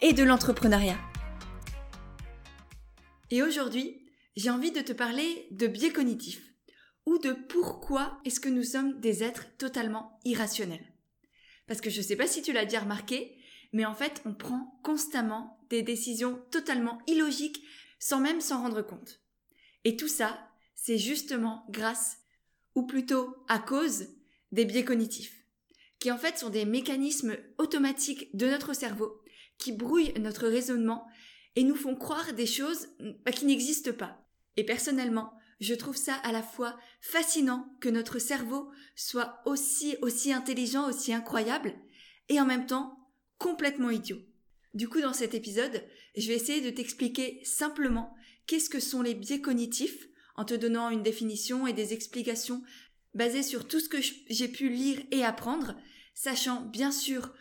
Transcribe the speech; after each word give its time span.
et 0.00 0.12
de 0.12 0.22
l'entrepreneuriat. 0.22 0.98
Et 3.30 3.42
aujourd'hui, 3.42 4.06
j'ai 4.36 4.50
envie 4.50 4.70
de 4.70 4.80
te 4.80 4.92
parler 4.92 5.48
de 5.50 5.66
biais 5.66 5.92
cognitifs 5.92 6.42
ou 7.06 7.18
de 7.18 7.32
pourquoi 7.32 8.20
est-ce 8.24 8.40
que 8.40 8.48
nous 8.48 8.62
sommes 8.62 9.00
des 9.00 9.22
êtres 9.24 9.46
totalement 9.56 10.20
irrationnels. 10.24 10.92
Parce 11.66 11.80
que 11.80 11.90
je 11.90 11.98
ne 11.98 12.04
sais 12.04 12.16
pas 12.16 12.26
si 12.26 12.42
tu 12.42 12.52
l'as 12.52 12.64
déjà 12.64 12.80
remarqué, 12.80 13.36
mais 13.72 13.84
en 13.84 13.94
fait, 13.94 14.22
on 14.24 14.34
prend 14.34 14.80
constamment 14.82 15.58
des 15.68 15.82
décisions 15.82 16.40
totalement 16.50 16.98
illogiques 17.06 17.62
sans 17.98 18.20
même 18.20 18.40
s'en 18.40 18.62
rendre 18.62 18.82
compte. 18.82 19.20
Et 19.84 19.96
tout 19.96 20.08
ça, 20.08 20.38
c'est 20.74 20.98
justement 20.98 21.66
grâce, 21.70 22.18
ou 22.74 22.86
plutôt 22.86 23.36
à 23.48 23.58
cause, 23.58 24.08
des 24.52 24.64
biais 24.64 24.84
cognitifs, 24.84 25.44
qui 25.98 26.10
en 26.12 26.18
fait 26.18 26.38
sont 26.38 26.50
des 26.50 26.64
mécanismes 26.64 27.36
automatiques 27.58 28.34
de 28.36 28.46
notre 28.46 28.72
cerveau 28.72 29.20
qui 29.58 29.72
brouillent 29.72 30.14
notre 30.18 30.48
raisonnement 30.48 31.06
et 31.56 31.64
nous 31.64 31.74
font 31.74 31.96
croire 31.96 32.32
des 32.32 32.46
choses 32.46 32.88
bah, 33.24 33.32
qui 33.32 33.46
n'existent 33.46 33.92
pas. 33.92 34.24
Et 34.56 34.64
personnellement, 34.64 35.32
je 35.60 35.74
trouve 35.74 35.96
ça 35.96 36.14
à 36.14 36.32
la 36.32 36.42
fois 36.42 36.78
fascinant 37.00 37.76
que 37.80 37.88
notre 37.88 38.18
cerveau 38.18 38.70
soit 38.94 39.40
aussi 39.44 39.96
aussi 40.02 40.32
intelligent, 40.32 40.88
aussi 40.88 41.12
incroyable, 41.12 41.74
et 42.28 42.40
en 42.40 42.46
même 42.46 42.66
temps 42.66 42.96
complètement 43.38 43.90
idiot. 43.90 44.18
Du 44.74 44.88
coup, 44.88 45.00
dans 45.00 45.12
cet 45.12 45.34
épisode, 45.34 45.82
je 46.16 46.28
vais 46.28 46.34
essayer 46.34 46.60
de 46.60 46.70
t'expliquer 46.70 47.40
simplement 47.44 48.14
qu'est-ce 48.46 48.70
que 48.70 48.80
sont 48.80 49.02
les 49.02 49.14
biais 49.14 49.40
cognitifs, 49.40 50.08
en 50.36 50.44
te 50.44 50.54
donnant 50.54 50.90
une 50.90 51.02
définition 51.02 51.66
et 51.66 51.72
des 51.72 51.92
explications 51.92 52.62
basées 53.14 53.42
sur 53.42 53.66
tout 53.66 53.80
ce 53.80 53.88
que 53.88 53.98
j'ai 54.28 54.48
pu 54.48 54.68
lire 54.68 55.00
et 55.10 55.24
apprendre, 55.24 55.74
sachant 56.14 56.60
bien 56.60 56.92
sûr 56.92 57.32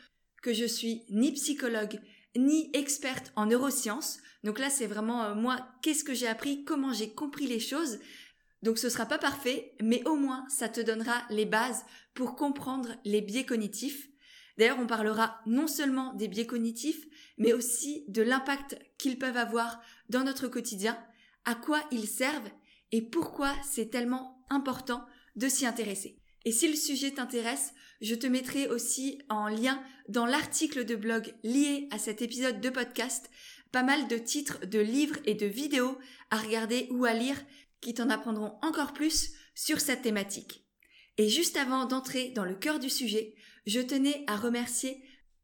que 0.42 0.54
je 0.54 0.66
suis 0.66 1.04
ni 1.10 1.32
psychologue 1.32 2.00
ni 2.36 2.70
experte 2.74 3.32
en 3.36 3.48
neurosciences. 3.48 4.20
Donc 4.44 4.60
là, 4.60 4.70
c'est 4.70 4.88
vraiment 4.88 5.24
euh, 5.24 5.36
moi, 5.36 5.68
qu'est-ce 5.82 6.04
que 6.04 6.14
j'ai 6.14 6.28
appris, 6.28 6.64
comment 6.64 6.94
j'ai 6.94 7.14
compris 7.14 7.48
les 7.48 7.60
choses. 7.60 8.00
Donc 8.64 8.78
ce 8.78 8.90
sera 8.90 9.06
pas 9.06 9.18
parfait, 9.18 9.76
mais 9.82 10.04
au 10.08 10.16
moins 10.16 10.46
ça 10.50 10.70
te 10.70 10.82
donnera 10.82 11.24
les 11.30 11.46
bases 11.46 11.84
pour 12.14 12.36
comprendre 12.36 12.96
les 13.06 13.22
biais 13.22 13.46
cognitifs. 13.46 14.10
D'ailleurs, 14.58 14.80
on 14.80 14.88
parlera 14.88 15.40
non 15.46 15.68
seulement 15.68 16.14
des 16.14 16.28
biais 16.28 16.48
cognitifs, 16.48 17.06
mais 17.38 17.54
aussi 17.54 18.06
de 18.08 18.24
l'impact 18.24 18.80
qu'ils 18.98 19.20
peuvent 19.20 19.38
avoir 19.38 19.80
dans 20.10 20.24
notre 20.24 20.48
quotidien, 20.48 20.98
à 21.46 21.54
quoi 21.54 21.80
ils 21.92 22.08
servent 22.08 22.50
et 22.92 23.04
pourquoi 23.04 23.54
c'est 23.64 23.92
tellement 23.92 24.44
important 24.50 25.06
de 25.36 25.48
s'y 25.48 25.68
intéresser. 25.68 26.20
Et 26.46 26.52
si 26.52 26.68
le 26.68 26.76
sujet 26.76 27.12
t'intéresse, 27.12 27.74
je 28.02 28.16
te 28.16 28.28
mettrai 28.28 28.68
aussi 28.68 29.22
en 29.30 29.48
lien 29.48 29.82
dans 30.10 30.26
l'article 30.26 30.86
de 30.86 30.96
blog 30.96 31.34
lié 31.44 31.88
à 31.92 31.98
cet 31.98 32.22
épisode 32.22 32.62
de 32.62 32.70
podcast 32.70 33.30
pas 33.72 33.84
mal 33.84 34.08
de 34.08 34.18
titres 34.18 34.66
de 34.66 34.80
livres 34.80 35.18
et 35.26 35.36
de 35.36 35.46
vidéos 35.46 35.98
à 36.32 36.38
regarder 36.38 36.88
ou 36.92 37.06
à 37.06 37.14
lire 37.14 37.38
qui 37.82 37.94
t'en 37.94 38.10
apprendront 38.10 38.58
encore 38.62 38.94
plus 38.94 39.34
sur 39.56 39.80
cette 39.80 40.02
thématique. 40.02 40.66
Et 41.18 41.30
juste 41.30 41.58
avant 41.58 41.86
d'entrer 41.86 42.30
dans 42.30 42.46
le 42.46 42.56
cœur 42.56 42.80
du 42.80 42.90
sujet, 42.90 43.36
je 43.66 43.80
tenais 43.82 44.24
à 44.28 44.38
remercier 44.38 45.02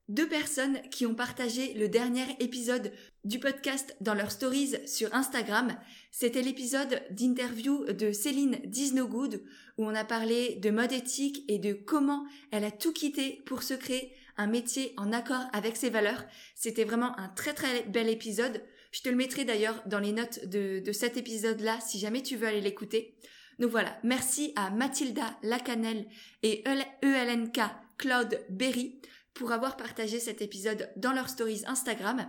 deux 0.07 0.27
personnes 0.27 0.81
qui 0.89 1.05
ont 1.05 1.15
partagé 1.15 1.73
le 1.73 1.89
dernier 1.89 2.25
épisode 2.39 2.91
du 3.23 3.39
podcast 3.39 3.95
dans 4.01 4.13
leurs 4.13 4.31
stories 4.31 4.75
sur 4.85 5.13
Instagram. 5.13 5.75
C'était 6.11 6.41
l'épisode 6.41 7.01
d'interview 7.11 7.85
de 7.85 8.11
Céline 8.11 8.59
Disnogood 8.65 9.41
où 9.77 9.85
on 9.85 9.95
a 9.95 10.03
parlé 10.03 10.55
de 10.55 10.69
mode 10.69 10.91
éthique 10.91 11.43
et 11.47 11.57
de 11.57 11.73
comment 11.73 12.25
elle 12.51 12.65
a 12.65 12.71
tout 12.71 12.91
quitté 12.91 13.41
pour 13.45 13.63
se 13.63 13.73
créer 13.73 14.13
un 14.37 14.47
métier 14.47 14.93
en 14.97 15.13
accord 15.13 15.45
avec 15.53 15.77
ses 15.77 15.89
valeurs. 15.89 16.25
C'était 16.55 16.83
vraiment 16.83 17.17
un 17.17 17.29
très 17.29 17.53
très 17.53 17.83
bel 17.83 18.09
épisode. 18.09 18.61
Je 18.91 19.01
te 19.01 19.09
le 19.09 19.15
mettrai 19.15 19.45
d'ailleurs 19.45 19.81
dans 19.85 19.99
les 19.99 20.11
notes 20.11 20.45
de, 20.47 20.79
de 20.79 20.91
cet 20.91 21.17
épisode-là 21.17 21.79
si 21.79 21.99
jamais 21.99 22.21
tu 22.21 22.35
veux 22.35 22.47
aller 22.47 22.61
l'écouter. 22.61 23.15
Donc 23.59 23.71
voilà, 23.71 23.97
merci 24.03 24.51
à 24.55 24.69
Mathilda 24.69 25.37
Lacanel 25.43 26.07
et 26.41 26.63
ELNK 27.01 27.59
Claude 27.97 28.39
Berry 28.49 28.99
pour 29.33 29.51
avoir 29.51 29.77
partagé 29.77 30.19
cet 30.19 30.41
épisode 30.41 30.91
dans 30.95 31.13
leurs 31.13 31.29
stories 31.29 31.63
Instagram. 31.67 32.27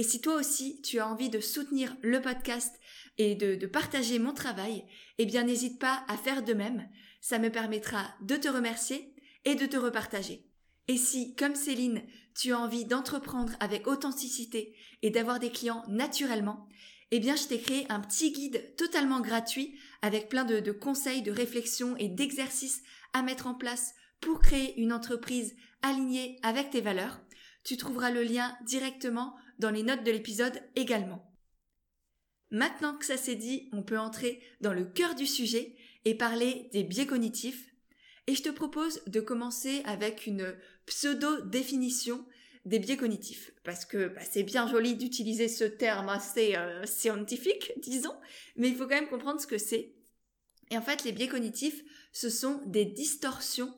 Et 0.00 0.02
si 0.02 0.22
toi 0.22 0.36
aussi 0.36 0.80
tu 0.80 0.98
as 0.98 1.06
envie 1.06 1.28
de 1.28 1.40
soutenir 1.40 1.94
le 2.00 2.22
podcast 2.22 2.74
et 3.18 3.34
de, 3.34 3.66
partager 3.66 4.18
mon 4.18 4.32
travail, 4.32 4.86
eh 5.18 5.26
bien 5.26 5.44
n'hésite 5.44 5.78
pas 5.78 6.06
à 6.08 6.16
faire 6.16 6.42
de 6.42 6.54
même. 6.54 6.88
Ça 7.20 7.38
me 7.38 7.50
permettra 7.50 8.08
de 8.22 8.36
te 8.36 8.48
remercier 8.48 9.14
et 9.44 9.56
de 9.56 9.66
te 9.66 9.76
repartager. 9.76 10.46
Et 10.88 10.96
si, 10.96 11.34
comme 11.34 11.54
Céline, 11.54 12.00
tu 12.34 12.54
as 12.54 12.58
envie 12.58 12.86
d'entreprendre 12.86 13.52
avec 13.60 13.86
authenticité 13.86 14.74
et 15.02 15.10
d'avoir 15.10 15.38
des 15.38 15.50
clients 15.50 15.84
naturellement, 15.86 16.66
eh 17.10 17.20
bien 17.20 17.36
je 17.36 17.48
t'ai 17.48 17.60
créé 17.60 17.84
un 17.90 18.00
petit 18.00 18.32
guide 18.32 18.74
totalement 18.76 19.20
gratuit 19.20 19.78
avec 20.00 20.30
plein 20.30 20.46
de, 20.46 20.60
de 20.60 20.72
conseils, 20.72 21.20
de 21.20 21.30
réflexions 21.30 21.94
et 21.98 22.08
d'exercices 22.08 22.80
à 23.12 23.20
mettre 23.20 23.46
en 23.46 23.54
place 23.54 23.92
pour 24.22 24.40
créer 24.40 24.80
une 24.80 24.94
entreprise 24.94 25.54
alignée 25.82 26.38
avec 26.42 26.70
tes 26.70 26.80
valeurs. 26.80 27.20
Tu 27.64 27.76
trouveras 27.76 28.10
le 28.10 28.22
lien 28.22 28.56
directement 28.64 29.36
dans 29.60 29.70
les 29.70 29.82
notes 29.82 30.02
de 30.02 30.10
l'épisode 30.10 30.60
également. 30.74 31.24
Maintenant 32.50 32.96
que 32.96 33.06
ça 33.06 33.16
s'est 33.16 33.36
dit, 33.36 33.68
on 33.72 33.82
peut 33.82 33.98
entrer 33.98 34.42
dans 34.60 34.72
le 34.72 34.84
cœur 34.84 35.14
du 35.14 35.26
sujet 35.26 35.76
et 36.04 36.16
parler 36.16 36.68
des 36.72 36.82
biais 36.82 37.06
cognitifs. 37.06 37.72
Et 38.26 38.34
je 38.34 38.42
te 38.42 38.48
propose 38.48 39.02
de 39.06 39.20
commencer 39.20 39.82
avec 39.84 40.26
une 40.26 40.56
pseudo-définition 40.86 42.26
des 42.64 42.78
biais 42.78 42.96
cognitifs. 42.96 43.52
Parce 43.62 43.84
que 43.84 44.08
bah, 44.08 44.22
c'est 44.28 44.42
bien 44.42 44.66
joli 44.66 44.96
d'utiliser 44.96 45.48
ce 45.48 45.64
terme 45.64 46.08
assez 46.08 46.56
euh, 46.56 46.84
scientifique, 46.86 47.72
disons, 47.82 48.16
mais 48.56 48.68
il 48.68 48.74
faut 48.74 48.84
quand 48.84 49.00
même 49.00 49.08
comprendre 49.08 49.40
ce 49.40 49.46
que 49.46 49.58
c'est. 49.58 49.94
Et 50.70 50.78
en 50.78 50.82
fait, 50.82 51.04
les 51.04 51.12
biais 51.12 51.28
cognitifs, 51.28 51.82
ce 52.12 52.28
sont 52.28 52.60
des 52.66 52.84
distorsions 52.84 53.74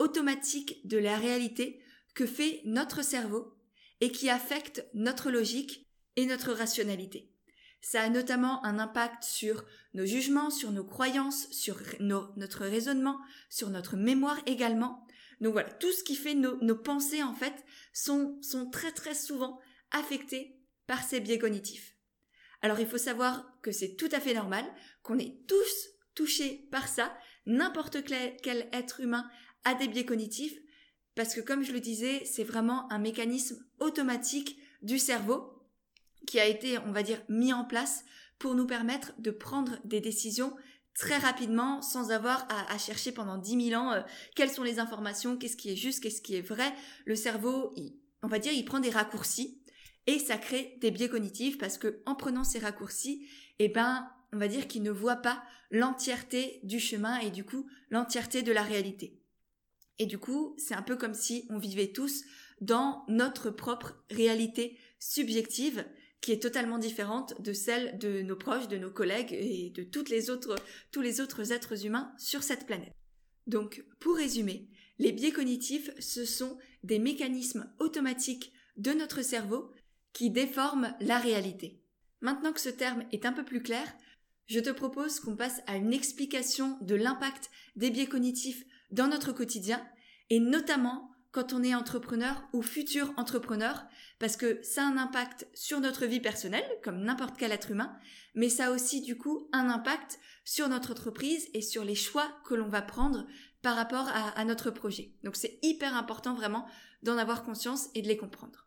automatique 0.00 0.86
de 0.88 0.98
la 0.98 1.16
réalité 1.16 1.80
que 2.14 2.26
fait 2.26 2.62
notre 2.64 3.04
cerveau 3.04 3.54
et 4.00 4.12
qui 4.12 4.30
affecte 4.30 4.86
notre 4.94 5.30
logique 5.30 5.86
et 6.16 6.26
notre 6.26 6.52
rationalité. 6.52 7.30
Ça 7.80 8.02
a 8.02 8.08
notamment 8.08 8.64
un 8.64 8.78
impact 8.78 9.24
sur 9.24 9.64
nos 9.94 10.04
jugements, 10.04 10.50
sur 10.50 10.70
nos 10.70 10.84
croyances, 10.84 11.50
sur 11.50 11.80
notre 12.00 12.66
raisonnement, 12.66 13.18
sur 13.48 13.70
notre 13.70 13.96
mémoire 13.96 14.38
également. 14.46 15.06
Donc 15.40 15.52
voilà, 15.52 15.70
tout 15.70 15.90
ce 15.90 16.04
qui 16.04 16.14
fait 16.14 16.34
nos, 16.34 16.76
pensées 16.76 17.22
en 17.22 17.32
fait 17.32 17.64
sont, 17.94 18.38
sont 18.42 18.68
très 18.68 18.92
très 18.92 19.14
souvent 19.14 19.58
affectées 19.90 20.58
par 20.86 21.02
ces 21.02 21.20
biais 21.20 21.38
cognitifs. 21.38 21.96
Alors 22.62 22.80
il 22.80 22.86
faut 22.86 22.98
savoir 22.98 23.46
que 23.62 23.72
c'est 23.72 23.96
tout 23.96 24.08
à 24.12 24.20
fait 24.20 24.34
normal, 24.34 24.64
qu'on 25.02 25.18
est 25.18 25.46
tous 25.46 25.88
touchés 26.14 26.68
par 26.70 26.88
ça, 26.88 27.16
n'importe 27.46 28.04
quel 28.04 28.68
être 28.72 29.00
humain 29.00 29.30
à 29.64 29.74
des 29.74 29.88
biais 29.88 30.04
cognitifs, 30.04 30.58
parce 31.14 31.34
que 31.34 31.40
comme 31.40 31.62
je 31.62 31.72
le 31.72 31.80
disais, 31.80 32.22
c'est 32.24 32.44
vraiment 32.44 32.90
un 32.92 32.98
mécanisme 32.98 33.64
automatique 33.78 34.58
du 34.82 34.98
cerveau 34.98 35.52
qui 36.26 36.38
a 36.38 36.46
été, 36.46 36.78
on 36.78 36.92
va 36.92 37.02
dire, 37.02 37.20
mis 37.28 37.52
en 37.52 37.64
place 37.64 38.04
pour 38.38 38.54
nous 38.54 38.66
permettre 38.66 39.12
de 39.18 39.30
prendre 39.30 39.78
des 39.84 40.00
décisions 40.00 40.54
très 40.94 41.18
rapidement 41.18 41.82
sans 41.82 42.10
avoir 42.10 42.46
à, 42.50 42.76
chercher 42.78 43.12
pendant 43.12 43.38
10 43.38 43.68
000 43.70 43.80
ans 43.80 43.92
euh, 43.92 44.00
quelles 44.34 44.50
sont 44.50 44.62
les 44.62 44.78
informations, 44.78 45.36
qu'est-ce 45.36 45.56
qui 45.56 45.70
est 45.70 45.76
juste, 45.76 46.02
qu'est-ce 46.02 46.20
qui 46.20 46.34
est 46.34 46.42
vrai. 46.42 46.72
Le 47.04 47.14
cerveau, 47.14 47.74
on 48.22 48.28
va 48.28 48.38
dire, 48.38 48.52
il 48.52 48.64
prend 48.64 48.80
des 48.80 48.90
raccourcis 48.90 49.62
et 50.06 50.18
ça 50.18 50.36
crée 50.36 50.76
des 50.80 50.90
biais 50.90 51.08
cognitifs 51.08 51.58
parce 51.58 51.78
que 51.78 52.02
en 52.06 52.14
prenant 52.14 52.44
ces 52.44 52.58
raccourcis, 52.58 53.26
eh 53.58 53.68
ben, 53.68 54.10
on 54.32 54.38
va 54.38 54.48
dire 54.48 54.68
qu'il 54.68 54.82
ne 54.82 54.90
voit 54.90 55.16
pas 55.16 55.42
l'entièreté 55.70 56.60
du 56.64 56.80
chemin 56.80 57.18
et 57.18 57.30
du 57.30 57.44
coup 57.44 57.66
l'entièreté 57.90 58.42
de 58.42 58.52
la 58.52 58.62
réalité. 58.62 59.19
Et 60.00 60.06
du 60.06 60.16
coup, 60.16 60.54
c'est 60.56 60.74
un 60.74 60.80
peu 60.80 60.96
comme 60.96 61.12
si 61.12 61.44
on 61.50 61.58
vivait 61.58 61.92
tous 61.92 62.24
dans 62.62 63.04
notre 63.06 63.50
propre 63.50 64.02
réalité 64.10 64.78
subjective 64.98 65.84
qui 66.22 66.32
est 66.32 66.42
totalement 66.42 66.78
différente 66.78 67.38
de 67.42 67.52
celle 67.52 67.98
de 67.98 68.22
nos 68.22 68.34
proches, 68.34 68.66
de 68.66 68.78
nos 68.78 68.90
collègues 68.90 69.34
et 69.34 69.68
de 69.68 69.82
tous 69.82 70.08
les 70.08 70.30
autres 70.30 71.52
êtres 71.52 71.84
humains 71.84 72.14
sur 72.16 72.42
cette 72.42 72.64
planète. 72.64 72.94
Donc, 73.46 73.84
pour 73.98 74.16
résumer, 74.16 74.70
les 74.98 75.12
biais 75.12 75.32
cognitifs, 75.32 75.90
ce 75.98 76.24
sont 76.24 76.56
des 76.82 76.98
mécanismes 76.98 77.70
automatiques 77.78 78.54
de 78.78 78.92
notre 78.92 79.20
cerveau 79.20 79.70
qui 80.14 80.30
déforment 80.30 80.94
la 81.00 81.18
réalité. 81.18 81.82
Maintenant 82.22 82.54
que 82.54 82.60
ce 82.60 82.70
terme 82.70 83.04
est 83.12 83.26
un 83.26 83.32
peu 83.34 83.44
plus 83.44 83.62
clair, 83.62 83.86
je 84.46 84.60
te 84.60 84.70
propose 84.70 85.20
qu'on 85.20 85.36
passe 85.36 85.60
à 85.66 85.76
une 85.76 85.92
explication 85.92 86.78
de 86.80 86.94
l'impact 86.94 87.50
des 87.76 87.90
biais 87.90 88.06
cognitifs 88.06 88.64
dans 88.92 89.08
notre 89.08 89.32
quotidien 89.32 89.86
et 90.30 90.40
notamment 90.40 91.10
quand 91.32 91.52
on 91.52 91.62
est 91.62 91.74
entrepreneur 91.74 92.42
ou 92.52 92.62
futur 92.62 93.12
entrepreneur 93.16 93.84
parce 94.18 94.36
que 94.36 94.60
ça 94.62 94.82
a 94.82 94.86
un 94.86 94.96
impact 94.96 95.46
sur 95.54 95.80
notre 95.80 96.06
vie 96.06 96.20
personnelle 96.20 96.68
comme 96.82 97.02
n'importe 97.02 97.36
quel 97.38 97.52
être 97.52 97.70
humain 97.70 97.96
mais 98.34 98.48
ça 98.48 98.66
a 98.66 98.70
aussi 98.70 99.00
du 99.00 99.16
coup 99.16 99.48
un 99.52 99.68
impact 99.68 100.18
sur 100.44 100.68
notre 100.68 100.92
entreprise 100.92 101.48
et 101.54 101.62
sur 101.62 101.84
les 101.84 101.94
choix 101.94 102.28
que 102.44 102.54
l'on 102.54 102.68
va 102.68 102.82
prendre 102.82 103.26
par 103.62 103.76
rapport 103.76 104.08
à, 104.08 104.44
notre 104.44 104.70
projet. 104.70 105.12
Donc 105.22 105.36
c'est 105.36 105.58
hyper 105.62 105.94
important 105.94 106.34
vraiment 106.34 106.66
d'en 107.02 107.18
avoir 107.18 107.44
conscience 107.44 107.88
et 107.94 108.02
de 108.02 108.08
les 108.08 108.16
comprendre. 108.16 108.66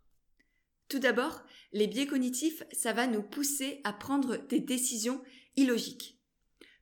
Tout 0.87 0.99
d'abord, 0.99 1.43
les 1.71 1.87
biais 1.87 2.05
cognitifs, 2.05 2.63
ça 2.71 2.93
va 2.93 3.07
nous 3.07 3.23
pousser 3.23 3.81
à 3.83 3.93
prendre 3.93 4.37
des 4.37 4.59
décisions 4.59 5.21
illogiques. 5.55 6.19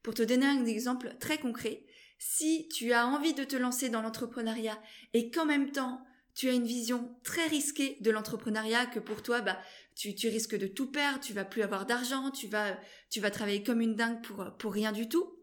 Pour 0.03 0.13
te 0.13 0.23
donner 0.23 0.45
un 0.45 0.65
exemple 0.65 1.15
très 1.19 1.37
concret, 1.37 1.85
si 2.23 2.69
tu 2.69 2.93
as 2.93 3.07
envie 3.07 3.33
de 3.33 3.43
te 3.43 3.55
lancer 3.55 3.89
dans 3.89 4.03
l'entrepreneuriat 4.03 4.79
et 5.13 5.31
qu'en 5.31 5.43
même 5.43 5.71
temps 5.71 6.05
tu 6.35 6.49
as 6.49 6.53
une 6.53 6.65
vision 6.65 7.13
très 7.23 7.47
risquée 7.47 7.97
de 7.99 8.11
l'entrepreneuriat, 8.11 8.85
que 8.85 8.99
pour 8.99 9.23
toi, 9.23 9.41
bah, 9.41 9.59
tu, 9.95 10.13
risques 10.29 10.55
de 10.55 10.67
tout 10.67 10.91
perdre, 10.91 11.19
tu 11.19 11.33
vas 11.33 11.43
plus 11.43 11.63
avoir 11.63 11.87
d'argent, 11.87 12.29
tu 12.29 12.47
vas, 12.47 12.77
tu 13.09 13.19
vas 13.19 13.31
travailler 13.31 13.63
comme 13.63 13.81
une 13.81 13.95
dingue 13.95 14.21
pour, 14.21 14.45
pour 14.59 14.71
rien 14.71 14.91
du 14.91 15.09
tout. 15.09 15.35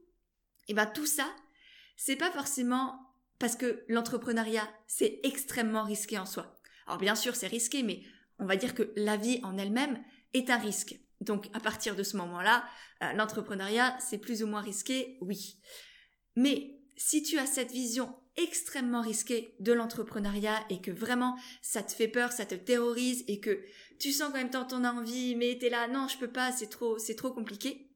Et 0.68 0.74
ben 0.74 0.86
tout 0.86 1.04
ça, 1.04 1.26
c'est 1.96 2.16
pas 2.16 2.30
forcément 2.30 3.12
parce 3.40 3.56
que 3.56 3.84
l'entrepreneuriat, 3.88 4.68
c'est 4.86 5.18
extrêmement 5.24 5.84
risqué 5.84 6.16
en 6.16 6.26
soi. 6.26 6.60
Alors 6.86 6.98
bien 6.98 7.16
sûr, 7.16 7.34
c'est 7.34 7.48
risqué, 7.48 7.82
mais 7.82 8.02
on 8.38 8.46
va 8.46 8.54
dire 8.54 8.74
que 8.74 8.92
la 8.94 9.16
vie 9.16 9.40
en 9.42 9.58
elle-même 9.58 10.02
est 10.32 10.48
un 10.48 10.58
risque. 10.58 10.96
Donc 11.20 11.50
à 11.54 11.60
partir 11.60 11.96
de 11.96 12.04
ce 12.04 12.16
moment-là, 12.18 12.64
euh, 13.02 13.12
l'entrepreneuriat, 13.14 13.98
c'est 13.98 14.18
plus 14.18 14.44
ou 14.44 14.46
moins 14.46 14.62
risqué, 14.62 15.18
oui. 15.20 15.58
Mais 16.38 16.78
si 16.96 17.24
tu 17.24 17.36
as 17.36 17.46
cette 17.46 17.72
vision 17.72 18.14
extrêmement 18.36 19.00
risquée 19.00 19.56
de 19.58 19.72
l'entrepreneuriat 19.72 20.64
et 20.70 20.80
que 20.80 20.92
vraiment 20.92 21.36
ça 21.62 21.82
te 21.82 21.90
fait 21.90 22.06
peur, 22.06 22.30
ça 22.30 22.46
te 22.46 22.54
terrorise 22.54 23.24
et 23.26 23.40
que 23.40 23.60
tu 23.98 24.12
sens 24.12 24.30
quand 24.30 24.38
même 24.38 24.48
tant 24.48 24.64
ton 24.64 24.84
envie, 24.84 25.34
mais 25.34 25.58
t'es 25.58 25.68
là, 25.68 25.88
non, 25.88 26.06
je 26.06 26.16
peux 26.16 26.30
pas, 26.30 26.52
c'est 26.52 26.68
trop, 26.68 26.96
c'est 26.96 27.16
trop 27.16 27.32
compliqué, 27.32 27.90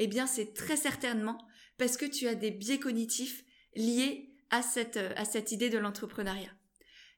eh 0.00 0.08
bien 0.08 0.26
c'est 0.26 0.54
très 0.54 0.76
certainement 0.76 1.38
parce 1.76 1.96
que 1.96 2.04
tu 2.04 2.26
as 2.26 2.34
des 2.34 2.50
biais 2.50 2.80
cognitifs 2.80 3.44
liés 3.76 4.34
à 4.50 4.60
cette, 4.62 4.96
à 4.96 5.24
cette 5.24 5.52
idée 5.52 5.70
de 5.70 5.78
l'entrepreneuriat. 5.78 6.50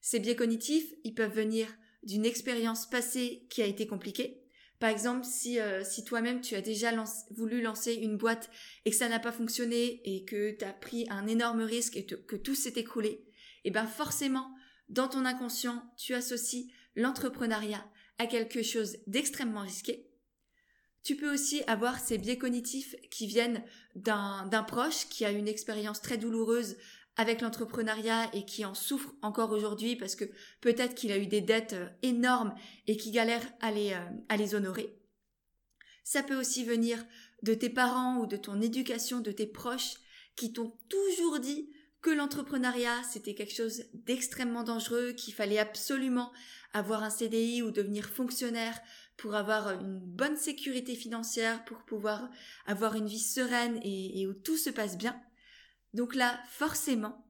Ces 0.02 0.20
biais 0.20 0.36
cognitifs, 0.36 0.92
ils 1.04 1.14
peuvent 1.14 1.34
venir 1.34 1.74
d'une 2.02 2.26
expérience 2.26 2.86
passée 2.86 3.46
qui 3.48 3.62
a 3.62 3.66
été 3.66 3.86
compliquée. 3.86 4.39
Par 4.80 4.88
exemple, 4.88 5.26
si, 5.26 5.60
euh, 5.60 5.84
si 5.84 6.04
toi-même 6.04 6.40
tu 6.40 6.54
as 6.54 6.62
déjà 6.62 6.90
voulu 7.30 7.60
lancer 7.60 7.92
une 7.92 8.16
boîte 8.16 8.50
et 8.86 8.90
que 8.90 8.96
ça 8.96 9.10
n'a 9.10 9.20
pas 9.20 9.30
fonctionné 9.30 10.00
et 10.04 10.24
que 10.24 10.56
tu 10.56 10.64
as 10.64 10.72
pris 10.72 11.06
un 11.10 11.26
énorme 11.26 11.60
risque 11.60 11.96
et 11.96 12.06
que 12.06 12.36
tout 12.36 12.54
s'est 12.54 12.72
écroulé, 12.76 13.22
eh 13.64 13.70
ben 13.70 13.86
forcément, 13.86 14.50
dans 14.88 15.06
ton 15.06 15.26
inconscient, 15.26 15.84
tu 15.98 16.14
associes 16.14 16.72
l'entrepreneuriat 16.96 17.84
à 18.16 18.26
quelque 18.26 18.62
chose 18.62 18.96
d'extrêmement 19.06 19.60
risqué. 19.60 20.10
Tu 21.02 21.14
peux 21.14 21.32
aussi 21.32 21.62
avoir 21.66 21.98
ces 21.98 22.16
biais 22.16 22.38
cognitifs 22.38 22.94
qui 23.10 23.26
viennent 23.26 23.62
d'un 23.94 24.64
proche 24.66 25.08
qui 25.08 25.26
a 25.26 25.30
une 25.30 25.48
expérience 25.48 26.00
très 26.00 26.16
douloureuse 26.16 26.76
avec 27.20 27.42
l'entrepreneuriat 27.42 28.34
et 28.34 28.46
qui 28.46 28.64
en 28.64 28.72
souffre 28.72 29.12
encore 29.20 29.52
aujourd'hui 29.52 29.94
parce 29.94 30.16
que 30.16 30.24
peut-être 30.62 30.94
qu'il 30.94 31.12
a 31.12 31.18
eu 31.18 31.26
des 31.26 31.42
dettes 31.42 31.74
euh, 31.74 31.86
énormes 32.02 32.54
et 32.86 32.96
qui 32.96 33.10
galère 33.10 33.46
à 33.60 33.70
les, 33.70 33.92
euh, 33.92 34.00
à 34.30 34.38
les 34.38 34.54
honorer. 34.54 34.98
Ça 36.02 36.22
peut 36.22 36.40
aussi 36.40 36.64
venir 36.64 37.04
de 37.42 37.52
tes 37.52 37.68
parents 37.68 38.20
ou 38.20 38.26
de 38.26 38.38
ton 38.38 38.62
éducation, 38.62 39.20
de 39.20 39.32
tes 39.32 39.46
proches 39.46 39.96
qui 40.34 40.54
t'ont 40.54 40.78
toujours 40.88 41.40
dit 41.40 41.68
que 42.00 42.08
l'entrepreneuriat 42.08 43.02
c'était 43.02 43.34
quelque 43.34 43.54
chose 43.54 43.84
d'extrêmement 43.92 44.64
dangereux, 44.64 45.12
qu'il 45.12 45.34
fallait 45.34 45.58
absolument 45.58 46.32
avoir 46.72 47.02
un 47.02 47.10
CDI 47.10 47.62
ou 47.62 47.70
devenir 47.70 48.08
fonctionnaire 48.08 48.80
pour 49.18 49.34
avoir 49.34 49.78
une 49.78 49.98
bonne 49.98 50.38
sécurité 50.38 50.94
financière, 50.94 51.66
pour 51.66 51.84
pouvoir 51.84 52.30
avoir 52.64 52.94
une 52.94 53.08
vie 53.08 53.18
sereine 53.18 53.78
et 53.84 54.26
où 54.26 54.32
tout 54.32 54.56
se 54.56 54.70
passe 54.70 54.96
bien. 54.96 55.20
Donc 55.94 56.14
là, 56.14 56.40
forcément, 56.48 57.26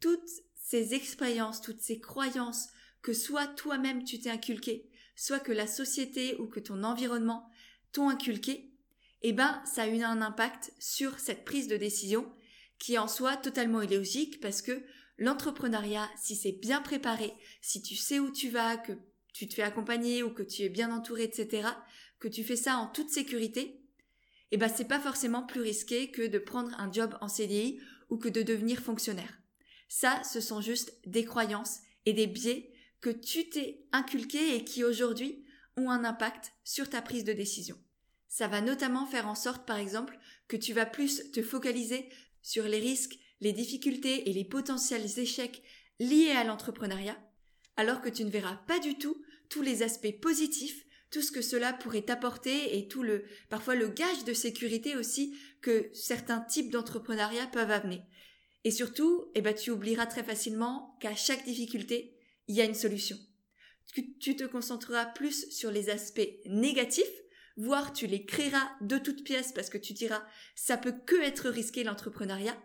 toutes 0.00 0.30
ces 0.54 0.94
expériences, 0.94 1.60
toutes 1.60 1.80
ces 1.80 2.00
croyances 2.00 2.68
que 3.02 3.12
soit 3.12 3.46
toi-même 3.46 4.04
tu 4.04 4.18
t'es 4.18 4.30
inculqué, 4.30 4.88
soit 5.16 5.40
que 5.40 5.52
la 5.52 5.66
société 5.66 6.36
ou 6.36 6.46
que 6.46 6.60
ton 6.60 6.84
environnement 6.84 7.50
t'ont 7.92 8.08
inculqué, 8.08 8.70
eh 9.22 9.32
ben, 9.32 9.62
ça 9.64 9.82
a 9.82 9.88
eu 9.88 10.02
un 10.02 10.22
impact 10.22 10.72
sur 10.78 11.18
cette 11.18 11.44
prise 11.44 11.68
de 11.68 11.76
décision 11.76 12.30
qui 12.78 12.94
est 12.94 12.98
en 12.98 13.08
soi 13.08 13.36
totalement 13.36 13.82
illogique 13.82 14.40
parce 14.40 14.62
que 14.62 14.82
l'entrepreneuriat, 15.18 16.08
si 16.16 16.36
c'est 16.36 16.52
bien 16.52 16.80
préparé, 16.80 17.34
si 17.60 17.82
tu 17.82 17.96
sais 17.96 18.20
où 18.20 18.30
tu 18.30 18.50
vas, 18.50 18.76
que 18.76 18.92
tu 19.32 19.48
te 19.48 19.54
fais 19.54 19.62
accompagner 19.62 20.22
ou 20.22 20.30
que 20.30 20.42
tu 20.42 20.62
es 20.62 20.68
bien 20.68 20.92
entouré, 20.92 21.24
etc., 21.24 21.68
que 22.20 22.28
tu 22.28 22.44
fais 22.44 22.56
ça 22.56 22.76
en 22.76 22.86
toute 22.86 23.10
sécurité, 23.10 23.80
eh 24.50 24.56
ben, 24.56 24.68
c'est 24.68 24.86
pas 24.86 25.00
forcément 25.00 25.42
plus 25.42 25.60
risqué 25.60 26.10
que 26.10 26.26
de 26.26 26.38
prendre 26.38 26.78
un 26.78 26.90
job 26.90 27.16
en 27.20 27.28
CDI 27.28 27.80
ou 28.08 28.16
que 28.18 28.28
de 28.28 28.42
devenir 28.42 28.80
fonctionnaire. 28.80 29.40
Ça, 29.88 30.22
ce 30.24 30.40
sont 30.40 30.60
juste 30.60 30.94
des 31.06 31.24
croyances 31.24 31.78
et 32.06 32.12
des 32.12 32.26
biais 32.26 32.72
que 33.00 33.10
tu 33.10 33.48
t'es 33.48 33.86
inculqués 33.92 34.56
et 34.56 34.64
qui 34.64 34.84
aujourd'hui 34.84 35.44
ont 35.76 35.90
un 35.90 36.04
impact 36.04 36.52
sur 36.64 36.88
ta 36.90 37.00
prise 37.00 37.24
de 37.24 37.32
décision. 37.32 37.78
Ça 38.28 38.48
va 38.48 38.60
notamment 38.60 39.06
faire 39.06 39.28
en 39.28 39.34
sorte, 39.34 39.66
par 39.66 39.78
exemple, 39.78 40.18
que 40.48 40.56
tu 40.56 40.72
vas 40.72 40.86
plus 40.86 41.30
te 41.32 41.42
focaliser 41.42 42.08
sur 42.42 42.64
les 42.64 42.80
risques, 42.80 43.18
les 43.40 43.52
difficultés 43.52 44.28
et 44.28 44.32
les 44.32 44.44
potentiels 44.44 45.18
échecs 45.18 45.62
liés 45.98 46.30
à 46.30 46.44
l'entrepreneuriat, 46.44 47.16
alors 47.76 48.00
que 48.00 48.08
tu 48.08 48.24
ne 48.24 48.30
verras 48.30 48.56
pas 48.66 48.78
du 48.78 48.96
tout 48.96 49.22
tous 49.48 49.62
les 49.62 49.82
aspects 49.82 50.20
positifs, 50.20 50.84
tout 51.10 51.22
ce 51.22 51.32
que 51.32 51.42
cela 51.42 51.72
pourrait 51.72 52.02
t'apporter 52.02 52.78
et 52.78 52.88
tout 52.88 53.02
le, 53.02 53.24
parfois 53.48 53.74
le 53.74 53.88
gage 53.88 54.24
de 54.24 54.32
sécurité 54.32 54.96
aussi 54.96 55.36
que 55.60 55.90
certains 55.92 56.40
types 56.40 56.70
d'entrepreneuriat 56.70 57.46
peuvent 57.46 57.70
amener. 57.70 58.02
Et 58.64 58.70
surtout, 58.70 59.30
eh 59.34 59.40
ben, 59.40 59.54
tu 59.54 59.70
oublieras 59.70 60.06
très 60.06 60.24
facilement 60.24 60.96
qu'à 61.00 61.14
chaque 61.14 61.44
difficulté, 61.44 62.16
il 62.48 62.56
y 62.56 62.60
a 62.60 62.64
une 62.64 62.74
solution. 62.74 63.16
Tu 64.20 64.36
te 64.36 64.44
concentreras 64.44 65.06
plus 65.06 65.50
sur 65.50 65.70
les 65.70 65.88
aspects 65.88 66.28
négatifs, 66.44 67.04
voire 67.56 67.92
tu 67.92 68.06
les 68.06 68.26
créeras 68.26 68.70
de 68.82 68.98
toutes 68.98 69.24
pièces 69.24 69.52
parce 69.52 69.70
que 69.70 69.78
tu 69.78 69.94
diras 69.94 70.22
ça 70.54 70.76
peut 70.76 70.94
que 71.06 71.20
être 71.22 71.48
risqué 71.48 71.84
l'entrepreneuriat, 71.84 72.56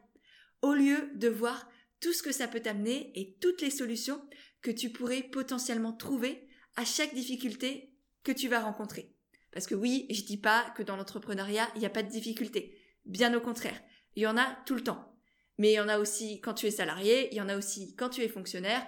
au 0.62 0.74
lieu 0.74 1.10
de 1.16 1.30
voir 1.30 1.70
tout 2.02 2.12
ce 2.12 2.24
que 2.24 2.34
ça 2.34 2.50
peut 2.50 2.60
t'amener 2.60 3.12
et 3.16 3.38
toutes 3.40 3.62
les 3.62 3.70
solutions 3.70 4.22
que 4.62 4.72
tu 4.72 4.90
pourrais 4.90 5.24
potentiellement 5.24 5.94
trouver 5.94 6.48
à 6.76 6.84
chaque 6.84 7.14
difficulté 7.14 7.93
que 8.24 8.32
tu 8.32 8.48
vas 8.48 8.60
rencontrer. 8.60 9.14
Parce 9.52 9.68
que 9.68 9.76
oui, 9.76 10.08
je 10.10 10.24
dis 10.24 10.38
pas 10.38 10.72
que 10.76 10.84
dans 10.84 10.96
l'entrepreneuriat, 10.96 11.70
il 11.76 11.80
n'y 11.80 11.86
a 11.86 11.92
pas 11.92 12.04
de 12.04 12.10
difficultés. 12.10 12.78
Bien 13.06 13.34
au 13.36 13.42
contraire, 13.42 13.80
il 14.16 14.24
y 14.24 14.28
en 14.28 14.38
a 14.38 14.58
tout 14.66 14.76
le 14.76 14.84
temps. 14.84 15.14
Mais 15.58 15.72
il 15.72 15.76
y 15.76 15.80
en 15.80 15.90
a 15.90 16.00
aussi 16.00 16.42
quand 16.42 16.56
tu 16.56 16.66
es 16.66 16.72
salarié, 16.72 17.30
il 17.32 17.38
y 17.38 17.42
en 17.42 17.50
a 17.50 17.58
aussi 17.58 17.96
quand 17.96 18.10
tu 18.10 18.22
es 18.22 18.28
fonctionnaire, 18.28 18.86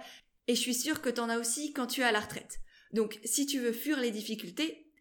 et 0.47 0.55
je 0.55 0.61
suis 0.61 0.73
sûre 0.73 1.01
que 1.01 1.09
tu 1.09 1.21
en 1.21 1.29
as 1.29 1.37
aussi 1.37 1.73
quand 1.73 1.87
tu 1.87 2.01
es 2.01 2.05
à 2.05 2.11
la 2.11 2.19
retraite. 2.19 2.59
Donc 2.91 3.19
si 3.23 3.45
tu 3.45 3.59
veux 3.59 3.73
fuir 3.73 3.99
les 3.99 4.11
difficultés, 4.11 4.91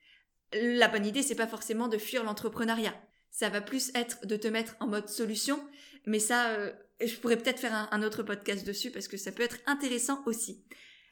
la 0.53 0.89
bonne 0.89 1.07
idée 1.07 1.23
c'est 1.23 1.35
pas 1.35 1.47
forcément 1.47 1.89
de 1.89 1.99
fuir 1.99 2.25
l'entrepreneuriat. 2.25 2.95
Ça 3.31 3.49
va 3.49 3.61
plus 3.61 3.91
être 3.95 4.27
de 4.27 4.37
te 4.37 4.49
mettre 4.49 4.77
en 4.81 4.87
mode 4.87 5.09
solution, 5.09 5.59
mais 6.07 6.19
ça, 6.19 6.51
euh, 6.51 6.73
je 7.01 7.17
pourrais 7.17 7.37
peut-être 7.37 7.59
faire 7.59 7.75
un, 7.75 7.89
un 7.91 8.03
autre 8.03 8.23
podcast 8.23 8.67
dessus 8.67 8.91
parce 8.91 9.09
que 9.09 9.17
ça 9.17 9.33
peut 9.33 9.43
être 9.43 9.59
intéressant 9.67 10.23
aussi. 10.27 10.65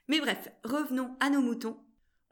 Mais 0.09 0.21
bref, 0.21 0.49
revenons 0.65 1.17
à 1.21 1.31
nos 1.31 1.41
moutons. 1.41 1.79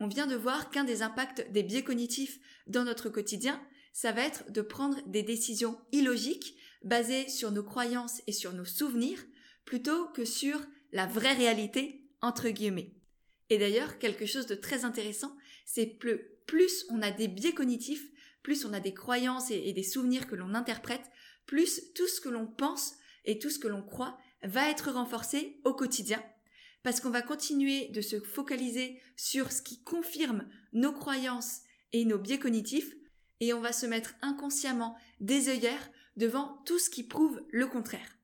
On 0.00 0.08
vient 0.08 0.26
de 0.26 0.34
voir 0.34 0.70
qu'un 0.70 0.84
des 0.84 1.02
impacts 1.02 1.50
des 1.52 1.62
biais 1.62 1.84
cognitifs 1.84 2.40
dans 2.66 2.84
notre 2.84 3.10
quotidien, 3.10 3.62
ça 3.92 4.12
va 4.12 4.22
être 4.22 4.50
de 4.50 4.62
prendre 4.62 4.98
des 5.06 5.22
décisions 5.22 5.78
illogiques 5.92 6.56
basées 6.82 7.28
sur 7.28 7.52
nos 7.52 7.62
croyances 7.62 8.22
et 8.26 8.32
sur 8.32 8.54
nos 8.54 8.64
souvenirs 8.64 9.22
plutôt 9.66 10.06
que 10.08 10.24
sur 10.24 10.58
la 10.92 11.06
vraie 11.06 11.34
réalité 11.34 12.08
entre 12.22 12.48
guillemets. 12.48 12.94
Et 13.50 13.58
d'ailleurs, 13.58 13.98
quelque 13.98 14.24
chose 14.24 14.46
de 14.46 14.54
très 14.54 14.86
intéressant, 14.86 15.36
c'est 15.66 15.86
plus, 15.86 16.18
plus 16.46 16.86
on 16.88 17.02
a 17.02 17.10
des 17.10 17.28
biais 17.28 17.52
cognitifs, 17.52 18.10
plus 18.42 18.64
on 18.64 18.72
a 18.72 18.80
des 18.80 18.94
croyances 18.94 19.50
et, 19.50 19.68
et 19.68 19.74
des 19.74 19.82
souvenirs 19.82 20.26
que 20.26 20.34
l'on 20.34 20.54
interprète, 20.54 21.10
plus 21.44 21.92
tout 21.94 22.08
ce 22.08 22.22
que 22.22 22.30
l'on 22.30 22.46
pense 22.46 22.94
et 23.26 23.38
tout 23.38 23.50
ce 23.50 23.58
que 23.58 23.68
l'on 23.68 23.82
croit 23.82 24.18
va 24.42 24.70
être 24.70 24.90
renforcé 24.92 25.60
au 25.64 25.74
quotidien 25.74 26.22
parce 26.82 27.00
qu'on 27.00 27.10
va 27.10 27.22
continuer 27.22 27.88
de 27.88 28.00
se 28.00 28.20
focaliser 28.20 29.00
sur 29.16 29.52
ce 29.52 29.62
qui 29.62 29.82
confirme 29.82 30.48
nos 30.72 30.92
croyances 30.92 31.60
et 31.92 32.04
nos 32.04 32.18
biais 32.18 32.38
cognitifs 32.38 32.94
et 33.40 33.52
on 33.52 33.60
va 33.60 33.72
se 33.72 33.86
mettre 33.86 34.14
inconsciemment 34.22 34.96
des 35.20 35.48
œillères 35.48 35.90
devant 36.16 36.62
tout 36.66 36.78
ce 36.78 36.90
qui 36.90 37.02
prouve 37.02 37.42
le 37.50 37.66
contraire. 37.66 38.16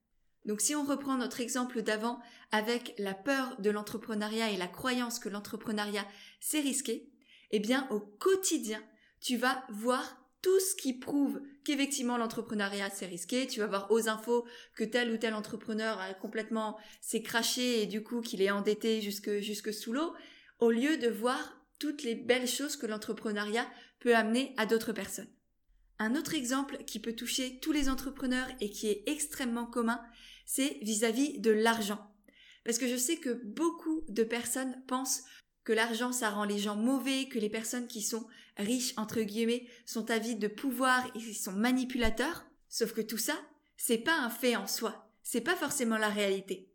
Donc 0.45 0.61
si 0.61 0.75
on 0.75 0.85
reprend 0.85 1.17
notre 1.17 1.41
exemple 1.41 1.83
d'avant 1.83 2.21
avec 2.53 2.95
la 2.99 3.15
peur 3.15 3.61
de 3.61 3.71
l'entrepreneuriat 3.71 4.51
et 4.51 4.57
la 4.57 4.69
croyance 4.69 5.19
que 5.19 5.29
l'entrepreneuriat 5.29 6.07
c'est 6.41 6.61
risqué, 6.61 7.11
eh 7.51 7.59
bien 7.59 7.89
au 7.91 8.01
quotidien, 8.01 8.83
tu 9.21 9.37
vas 9.37 9.65
voir 9.71 10.23
tout 10.43 10.61
ce 10.61 10.77
qui 10.77 10.93
prouve 10.93 11.41
qu'effectivement 11.67 12.17
l'entrepreneuriat 12.17 12.91
c'est 12.91 13.07
risqué. 13.07 13.49
Tu 13.49 13.59
vas 13.59 13.67
voir 13.67 13.91
aux 13.91 14.09
infos 14.09 14.47
que 14.77 14.85
tel 14.85 15.11
ou 15.11 15.17
tel 15.17 15.35
entrepreneur 15.35 15.99
a 15.99 16.15
complètement 16.15 16.79
s'est 17.01 17.23
craché 17.23 17.83
et 17.83 17.87
du 17.87 18.05
coup 18.05 18.21
qu'il 18.21 18.41
est 18.41 18.53
endetté 18.53 19.03
jusque, 19.03 19.41
jusque 19.41 19.75
sous 19.75 19.93
l'eau, 19.93 20.15
au 20.61 20.71
lieu 20.71 20.97
de 20.97 21.09
voir 21.09 21.61
toutes 21.81 22.05
les 22.05 22.15
belles 22.15 22.47
choses 22.47 22.77
que 22.77 22.87
l'entrepreneuriat 22.87 23.67
peut 23.99 24.15
amener 24.15 24.55
à 24.57 24.65
d'autres 24.65 24.93
personnes. 24.93 25.29
Un 25.99 26.15
autre 26.15 26.35
exemple 26.35 26.79
qui 26.87 27.01
peut 27.01 27.15
toucher 27.15 27.59
tous 27.59 27.73
les 27.73 27.89
entrepreneurs 27.89 28.47
et 28.61 28.71
qui 28.71 28.87
est 28.87 29.03
extrêmement 29.07 29.67
commun, 29.67 30.01
c'est 30.45 30.79
vis-à-vis 30.83 31.41
de 31.41 31.51
l'argent. 31.51 31.99
Parce 32.65 32.79
que 32.79 32.87
je 32.87 32.97
sais 32.97 33.17
que 33.17 33.31
beaucoup 33.45 34.05
de 34.09 34.23
personnes 34.23 34.81
pensent 34.87 35.25
que 35.65 35.73
l'argent 35.73 36.13
ça 36.13 36.31
rend 36.31 36.45
les 36.45 36.59
gens 36.59 36.77
mauvais, 36.77 37.27
que 37.29 37.41
les 37.41 37.51
personnes 37.51 37.89
qui 37.89 38.03
sont 38.03 38.29
riches 38.57 38.95
entre 38.97 39.21
guillemets 39.23 39.67
sont 39.85 40.11
avides 40.11 40.39
de 40.39 40.49
pouvoir 40.49 41.11
et 41.15 41.35
sont 41.35 41.53
manipulateurs. 41.53 42.47
Sauf 42.69 42.93
que 42.93 43.01
tout 43.01 43.19
ça, 43.19 43.35
c'est 43.77 43.99
pas 43.99 44.19
un 44.19 44.31
fait 44.31 44.57
en 44.57 44.67
soi, 44.67 45.11
c'est 45.23 45.41
pas 45.41 45.57
forcément 45.57 45.99
la 45.99 46.09
réalité. 46.09 46.71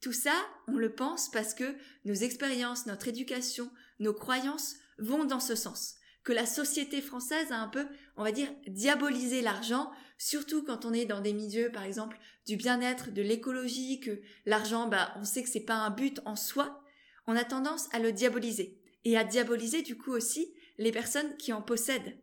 Tout 0.00 0.12
ça, 0.12 0.34
on 0.66 0.76
le 0.76 0.94
pense 0.94 1.30
parce 1.30 1.54
que 1.54 1.76
nos 2.04 2.14
expériences, 2.14 2.86
notre 2.86 3.08
éducation, 3.08 3.70
nos 4.00 4.12
croyances 4.12 4.74
vont 4.98 5.24
dans 5.24 5.40
ce 5.40 5.54
sens. 5.54 5.94
Que 6.24 6.32
la 6.32 6.46
société 6.46 7.00
française 7.00 7.50
a 7.50 7.56
un 7.56 7.68
peu, 7.68 7.86
on 8.16 8.24
va 8.24 8.32
dire, 8.32 8.48
diabolisé 8.66 9.42
l'argent, 9.42 9.90
surtout 10.18 10.64
quand 10.64 10.84
on 10.84 10.92
est 10.92 11.04
dans 11.04 11.20
des 11.20 11.32
milieux, 11.32 11.70
par 11.72 11.84
exemple, 11.84 12.18
du 12.46 12.56
bien-être, 12.56 13.12
de 13.12 13.22
l'écologie, 13.22 14.00
que 14.00 14.20
l'argent, 14.44 14.88
bah, 14.88 15.14
on 15.16 15.24
sait 15.24 15.42
que 15.42 15.48
c'est 15.48 15.60
pas 15.60 15.74
un 15.74 15.90
but 15.90 16.20
en 16.24 16.36
soi, 16.36 16.82
on 17.26 17.36
a 17.36 17.44
tendance 17.44 17.88
à 17.92 17.98
le 17.98 18.12
diaboliser 18.12 18.80
et 19.04 19.16
à 19.16 19.24
diaboliser 19.24 19.82
du 19.82 19.96
coup 19.96 20.12
aussi 20.12 20.52
les 20.78 20.92
personnes 20.92 21.36
qui 21.36 21.52
en 21.52 21.62
possèdent. 21.62 22.16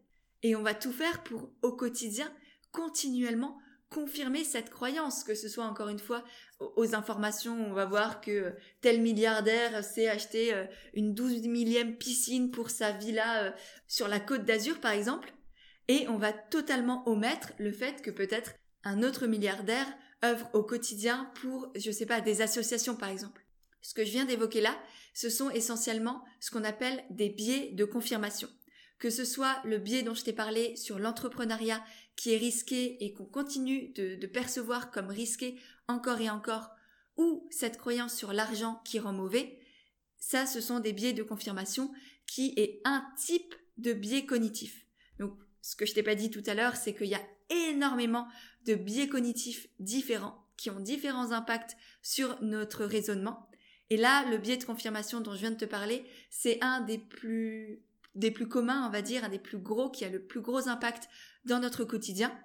Et 0.43 0.55
on 0.55 0.63
va 0.63 0.73
tout 0.73 0.91
faire 0.91 1.23
pour, 1.23 1.51
au 1.61 1.73
quotidien, 1.73 2.31
continuellement 2.71 3.59
confirmer 3.89 4.43
cette 4.43 4.69
croyance, 4.69 5.23
que 5.23 5.35
ce 5.35 5.49
soit 5.49 5.65
encore 5.65 5.89
une 5.89 5.99
fois 5.99 6.23
aux 6.59 6.93
informations, 6.93 7.57
on 7.69 7.73
va 7.73 7.85
voir 7.85 8.21
que 8.21 8.53
tel 8.81 9.01
milliardaire 9.01 9.83
s'est 9.83 10.07
acheté 10.07 10.53
euh, 10.53 10.65
une 10.93 11.13
douze 11.13 11.47
millième 11.47 11.97
piscine 11.97 12.51
pour 12.51 12.69
sa 12.69 12.91
villa 12.91 13.43
euh, 13.43 13.51
sur 13.87 14.07
la 14.07 14.19
côte 14.19 14.45
d'Azur 14.45 14.79
par 14.79 14.91
exemple, 14.91 15.33
et 15.87 16.07
on 16.07 16.17
va 16.17 16.33
totalement 16.33 17.07
omettre 17.07 17.53
le 17.57 17.71
fait 17.71 18.01
que 18.01 18.11
peut-être 18.11 18.53
un 18.83 19.01
autre 19.01 19.25
milliardaire 19.25 19.87
œuvre 20.23 20.49
au 20.53 20.63
quotidien 20.63 21.31
pour, 21.41 21.71
je 21.75 21.91
sais 21.91 22.05
pas, 22.05 22.21
des 22.21 22.41
associations 22.41 22.95
par 22.95 23.09
exemple. 23.09 23.43
Ce 23.81 23.93
que 23.93 24.05
je 24.05 24.11
viens 24.11 24.25
d'évoquer 24.25 24.61
là, 24.61 24.77
ce 25.13 25.29
sont 25.29 25.49
essentiellement 25.49 26.23
ce 26.39 26.51
qu'on 26.51 26.63
appelle 26.63 27.03
des 27.09 27.29
biais 27.29 27.71
de 27.71 27.85
confirmation. 27.85 28.49
Que 28.99 29.09
ce 29.09 29.23
soit 29.23 29.61
le 29.63 29.77
biais 29.77 30.03
dont 30.03 30.13
je 30.13 30.23
t'ai 30.23 30.33
parlé 30.33 30.75
sur 30.75 30.99
l'entrepreneuriat 30.99 31.83
qui 32.15 32.33
est 32.33 32.37
risqué 32.37 33.03
et 33.03 33.13
qu'on 33.13 33.25
continue 33.25 33.93
de, 33.93 34.27
percevoir 34.27 34.91
comme 34.91 35.07
risqué 35.07 35.59
encore 35.87 36.19
et 36.19 36.29
encore, 36.29 36.69
ou 37.15 37.47
cette 37.49 37.77
croyance 37.77 38.15
sur 38.15 38.33
l'argent 38.33 38.81
qui 38.83 38.99
rend 38.99 39.13
mauvais, 39.13 39.59
ça 40.17 40.45
ce 40.45 40.61
sont 40.61 40.79
des 40.79 40.93
biais 40.93 41.13
de 41.13 41.23
confirmation 41.23 41.91
qui 42.27 42.53
est 42.57 42.81
un 42.83 43.05
type 43.17 43.55
de 43.77 43.93
biais 43.93 44.25
cognitif. 44.25 44.85
Donc 45.17 45.37
ce 45.61 45.75
que 45.75 45.85
je 45.85 45.93
t'ai 45.93 46.03
pas 46.03 46.15
dit 46.15 46.29
tout 46.29 46.43
à 46.45 46.53
l'heure, 46.53 46.75
c'est 46.75 46.93
qu'il 46.93 47.07
y 47.07 47.15
a 47.15 47.27
énormément 47.49 48.27
de 48.65 48.75
biais 48.75 49.07
cognitifs 49.07 49.67
différents 49.79 50.45
qui 50.57 50.69
ont 50.69 50.79
différents 50.79 51.31
impacts 51.31 51.77
sur 52.01 52.41
notre 52.41 52.83
raisonnement 52.83 53.48
et 53.89 53.97
là, 53.97 54.25
le 54.29 54.37
biais 54.37 54.57
de 54.57 54.63
confirmation 54.63 55.21
dont 55.21 55.33
je 55.33 55.39
viens 55.39 55.51
de 55.51 55.57
te 55.57 55.65
parler, 55.65 56.05
c'est 56.29 56.61
un 56.61 56.81
des 56.81 56.97
plus, 56.97 57.81
des 58.15 58.31
plus 58.31 58.47
communs, 58.47 58.85
on 58.87 58.91
va 58.91 59.01
dire, 59.01 59.23
un 59.23 59.29
des 59.29 59.39
plus 59.39 59.57
gros, 59.57 59.89
qui 59.89 60.05
a 60.05 60.09
le 60.09 60.21
plus 60.21 60.41
gros 60.41 60.67
impact 60.67 61.09
dans 61.45 61.59
notre 61.59 61.83
quotidien. 61.83 62.37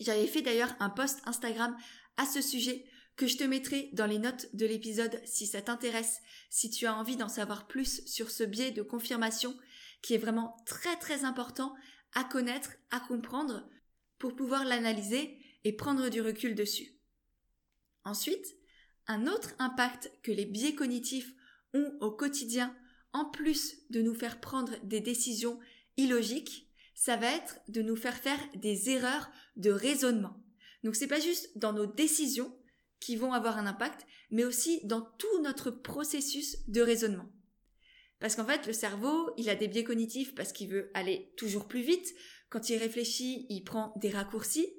J'avais 0.00 0.26
fait 0.26 0.42
d'ailleurs 0.42 0.74
un 0.80 0.90
post 0.90 1.20
Instagram 1.26 1.76
à 2.16 2.24
ce 2.24 2.40
sujet 2.40 2.84
que 3.16 3.26
je 3.26 3.36
te 3.36 3.44
mettrai 3.44 3.90
dans 3.92 4.06
les 4.06 4.18
notes 4.18 4.48
de 4.54 4.64
l'épisode 4.64 5.20
si 5.24 5.46
ça 5.46 5.60
t'intéresse, 5.60 6.20
si 6.48 6.70
tu 6.70 6.86
as 6.86 6.94
envie 6.94 7.16
d'en 7.16 7.28
savoir 7.28 7.66
plus 7.66 8.06
sur 8.06 8.30
ce 8.30 8.42
biais 8.42 8.70
de 8.70 8.82
confirmation 8.82 9.54
qui 10.00 10.14
est 10.14 10.18
vraiment 10.18 10.56
très 10.66 10.96
très 10.96 11.24
important 11.24 11.74
à 12.14 12.24
connaître, 12.24 12.72
à 12.90 13.00
comprendre 13.00 13.68
pour 14.18 14.34
pouvoir 14.34 14.64
l'analyser 14.64 15.38
et 15.64 15.72
prendre 15.72 16.08
du 16.08 16.20
recul 16.20 16.54
dessus. 16.54 16.94
Ensuite, 18.04 18.56
un 19.12 19.26
autre 19.26 19.54
impact 19.58 20.10
que 20.22 20.32
les 20.32 20.46
biais 20.46 20.74
cognitifs 20.74 21.32
ont 21.74 21.92
au 22.00 22.10
quotidien, 22.10 22.74
en 23.12 23.26
plus 23.26 23.76
de 23.90 24.00
nous 24.00 24.14
faire 24.14 24.40
prendre 24.40 24.72
des 24.84 25.00
décisions 25.00 25.58
illogiques, 25.98 26.70
ça 26.94 27.16
va 27.16 27.30
être 27.30 27.60
de 27.68 27.82
nous 27.82 27.96
faire 27.96 28.16
faire 28.16 28.40
des 28.54 28.88
erreurs 28.88 29.30
de 29.56 29.70
raisonnement. 29.70 30.42
Donc 30.82 30.96
c'est 30.96 31.06
pas 31.06 31.20
juste 31.20 31.56
dans 31.58 31.74
nos 31.74 31.86
décisions 31.86 32.56
qui 33.00 33.16
vont 33.16 33.34
avoir 33.34 33.58
un 33.58 33.66
impact, 33.66 34.06
mais 34.30 34.44
aussi 34.44 34.80
dans 34.84 35.02
tout 35.02 35.42
notre 35.42 35.70
processus 35.70 36.66
de 36.68 36.80
raisonnement. 36.80 37.30
Parce 38.18 38.36
qu'en 38.36 38.46
fait, 38.46 38.66
le 38.66 38.72
cerveau, 38.72 39.30
il 39.36 39.50
a 39.50 39.56
des 39.56 39.68
biais 39.68 39.84
cognitifs 39.84 40.34
parce 40.34 40.52
qu'il 40.52 40.70
veut 40.70 40.90
aller 40.94 41.34
toujours 41.36 41.68
plus 41.68 41.82
vite. 41.82 42.14
Quand 42.48 42.70
il 42.70 42.76
réfléchit, 42.76 43.46
il 43.50 43.64
prend 43.64 43.92
des 43.96 44.10
raccourcis 44.10 44.72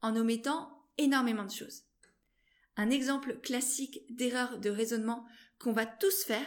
en 0.00 0.16
omettant 0.16 0.88
énormément 0.98 1.44
de 1.44 1.50
choses. 1.50 1.85
Un 2.76 2.90
exemple 2.90 3.38
classique 3.42 4.02
d'erreur 4.10 4.58
de 4.58 4.70
raisonnement 4.70 5.24
qu'on 5.58 5.72
va 5.72 5.86
tous 5.86 6.24
faire, 6.24 6.46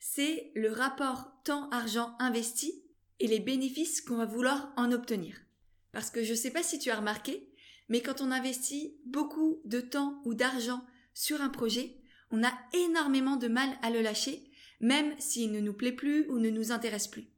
c'est 0.00 0.50
le 0.56 0.72
rapport 0.72 1.30
temps-argent 1.44 2.16
investi 2.18 2.82
et 3.20 3.28
les 3.28 3.38
bénéfices 3.38 4.00
qu'on 4.00 4.16
va 4.16 4.26
vouloir 4.26 4.72
en 4.76 4.90
obtenir. 4.90 5.36
Parce 5.92 6.10
que 6.10 6.24
je 6.24 6.32
ne 6.32 6.36
sais 6.36 6.50
pas 6.50 6.64
si 6.64 6.80
tu 6.80 6.90
as 6.90 6.96
remarqué, 6.96 7.48
mais 7.88 8.00
quand 8.00 8.20
on 8.20 8.32
investit 8.32 8.96
beaucoup 9.06 9.60
de 9.64 9.80
temps 9.80 10.20
ou 10.24 10.34
d'argent 10.34 10.84
sur 11.14 11.40
un 11.40 11.48
projet, 11.48 11.96
on 12.30 12.42
a 12.42 12.52
énormément 12.72 13.36
de 13.36 13.48
mal 13.48 13.68
à 13.82 13.90
le 13.90 14.00
lâcher, 14.00 14.50
même 14.80 15.14
s'il 15.20 15.52
ne 15.52 15.60
nous 15.60 15.74
plaît 15.74 15.92
plus 15.92 16.28
ou 16.28 16.38
ne 16.38 16.50
nous 16.50 16.72
intéresse 16.72 17.06
plus. 17.06 17.28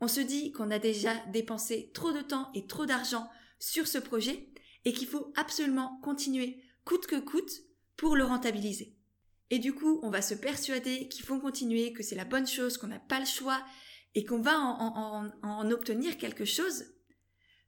On 0.00 0.08
se 0.08 0.20
dit 0.20 0.52
qu'on 0.52 0.70
a 0.70 0.78
déjà 0.78 1.14
dépensé 1.32 1.90
trop 1.92 2.12
de 2.12 2.22
temps 2.22 2.50
et 2.54 2.66
trop 2.66 2.86
d'argent 2.86 3.28
sur 3.58 3.86
ce 3.86 3.98
projet 3.98 4.48
et 4.86 4.94
qu'il 4.94 5.08
faut 5.08 5.32
absolument 5.36 6.00
continuer 6.02 6.62
coûte 6.90 7.06
que 7.06 7.20
coûte 7.20 7.52
pour 7.96 8.16
le 8.16 8.24
rentabiliser. 8.24 8.96
Et 9.50 9.60
du 9.60 9.72
coup, 9.72 10.00
on 10.02 10.10
va 10.10 10.22
se 10.22 10.34
persuader 10.34 11.06
qu'il 11.06 11.24
faut 11.24 11.38
continuer, 11.38 11.92
que 11.92 12.02
c'est 12.02 12.16
la 12.16 12.24
bonne 12.24 12.48
chose, 12.48 12.78
qu'on 12.78 12.88
n'a 12.88 12.98
pas 12.98 13.20
le 13.20 13.26
choix 13.26 13.64
et 14.16 14.24
qu'on 14.24 14.40
va 14.40 14.58
en, 14.58 15.70
obtenir 15.70 16.18
quelque 16.18 16.44
chose. 16.44 16.86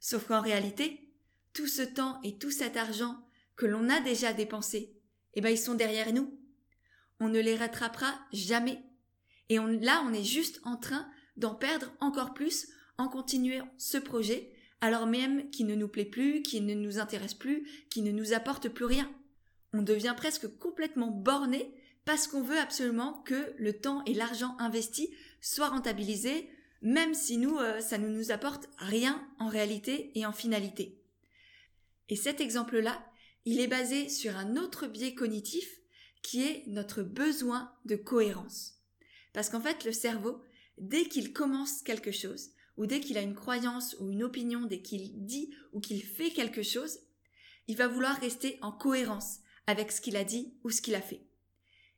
Sauf 0.01 0.27
qu'en 0.27 0.41
réalité, 0.41 1.15
tout 1.53 1.69
ce 1.69 1.83
temps 1.83 2.21
et 2.25 2.37
tout 2.37 2.51
cet 2.51 2.77
argent 2.77 3.17
que 3.55 3.65
l'on 3.65 3.89
a 3.91 4.01
déjà 4.01 4.33
dépensé, 4.33 4.93
eh 5.35 5.41
ben, 5.41 5.51
ils 5.51 5.57
sont 5.57 5.75
derrière 5.75 6.13
nous. 6.13 6.37
On 7.21 7.29
ne 7.29 7.39
les 7.39 7.55
rattrapera 7.55 8.13
jamais. 8.33 8.83
Et 9.51 9.59
là, 9.59 10.03
on 10.05 10.13
est 10.13 10.25
juste 10.25 10.61
en 10.65 10.77
train 10.77 11.09
d'en 11.37 11.55
perdre 11.55 11.93
encore 12.01 12.35
plus 12.35 12.67
en 12.99 13.07
continuant 13.07 13.73
ce 13.79 13.99
projet 13.99 14.53
alors 14.83 15.07
même 15.07 15.49
qu'il 15.51 15.67
ne 15.67 15.77
nous 15.77 15.89
plaît 15.89 16.05
plus, 16.05 16.43
qu'il 16.43 16.67
ne 16.67 16.75
nous 16.75 16.99
intéresse 16.99 17.35
plus, 17.35 17.67
qu'il 17.89 18.03
ne 18.03 18.11
nous 18.11 18.35
apporte 18.35 18.69
plus 18.69 18.85
rien. 18.85 19.11
On 19.73 19.81
devient 19.81 20.15
presque 20.17 20.49
complètement 20.59 21.11
borné 21.11 21.73
parce 22.05 22.27
qu'on 22.27 22.43
veut 22.43 22.59
absolument 22.59 23.23
que 23.23 23.55
le 23.59 23.79
temps 23.79 24.05
et 24.05 24.13
l'argent 24.13 24.57
investi 24.59 25.15
soient 25.41 25.69
rentabilisés, 25.69 26.51
même 26.83 27.15
si 27.15 27.37
nous, 27.37 27.57
euh, 27.59 27.81
ça 27.81 27.97
ne 27.97 28.09
nous 28.09 28.33
apporte 28.33 28.69
rien 28.77 29.25
en 29.39 29.49
réalité 29.49 30.11
et 30.19 30.27
en 30.27 30.33
finalité. 30.33 31.01
Et 32.09 32.17
cet 32.17 32.41
exemple-là, 32.41 33.07
il 33.45 33.61
est 33.61 33.69
basé 33.69 34.09
sur 34.09 34.37
un 34.37 34.57
autre 34.57 34.89
biais 34.89 35.15
cognitif 35.15 35.79
qui 36.23 36.43
est 36.43 36.65
notre 36.67 37.05
besoin 37.05 37.73
de 37.85 37.95
cohérence. 37.95 38.81
Parce 39.33 39.49
qu'en 39.49 39.61
fait, 39.61 39.85
le 39.85 39.93
cerveau, 39.93 40.43
dès 40.79 41.05
qu'il 41.05 41.33
commence 41.33 41.83
quelque 41.83 42.13
chose, 42.13 42.51
ou 42.77 42.87
dès 42.87 43.01
qu'il 43.01 43.19
a 43.19 43.23
une 43.23 43.35
croyance 43.35 43.97
ou 44.01 44.11
une 44.11 44.23
opinion, 44.23 44.63
dès 44.63 44.81
qu'il 44.81 45.25
dit 45.25 45.55
ou 45.73 45.81
qu'il 45.81 46.03
fait 46.03 46.31
quelque 46.31 46.63
chose, 46.63 46.99
il 47.69 47.77
va 47.77 47.89
vouloir 47.89 48.19
rester 48.19 48.59
en 48.63 48.73
cohérence 48.73 49.39
avec 49.67 49.93
ce 49.93 50.01
qu'il 50.01 50.17
a 50.17 50.25
dit 50.25 50.55
ou 50.65 50.71
ce 50.71 50.83
qu'il 50.83 50.95
a 50.95 51.01
fait. 51.01 51.23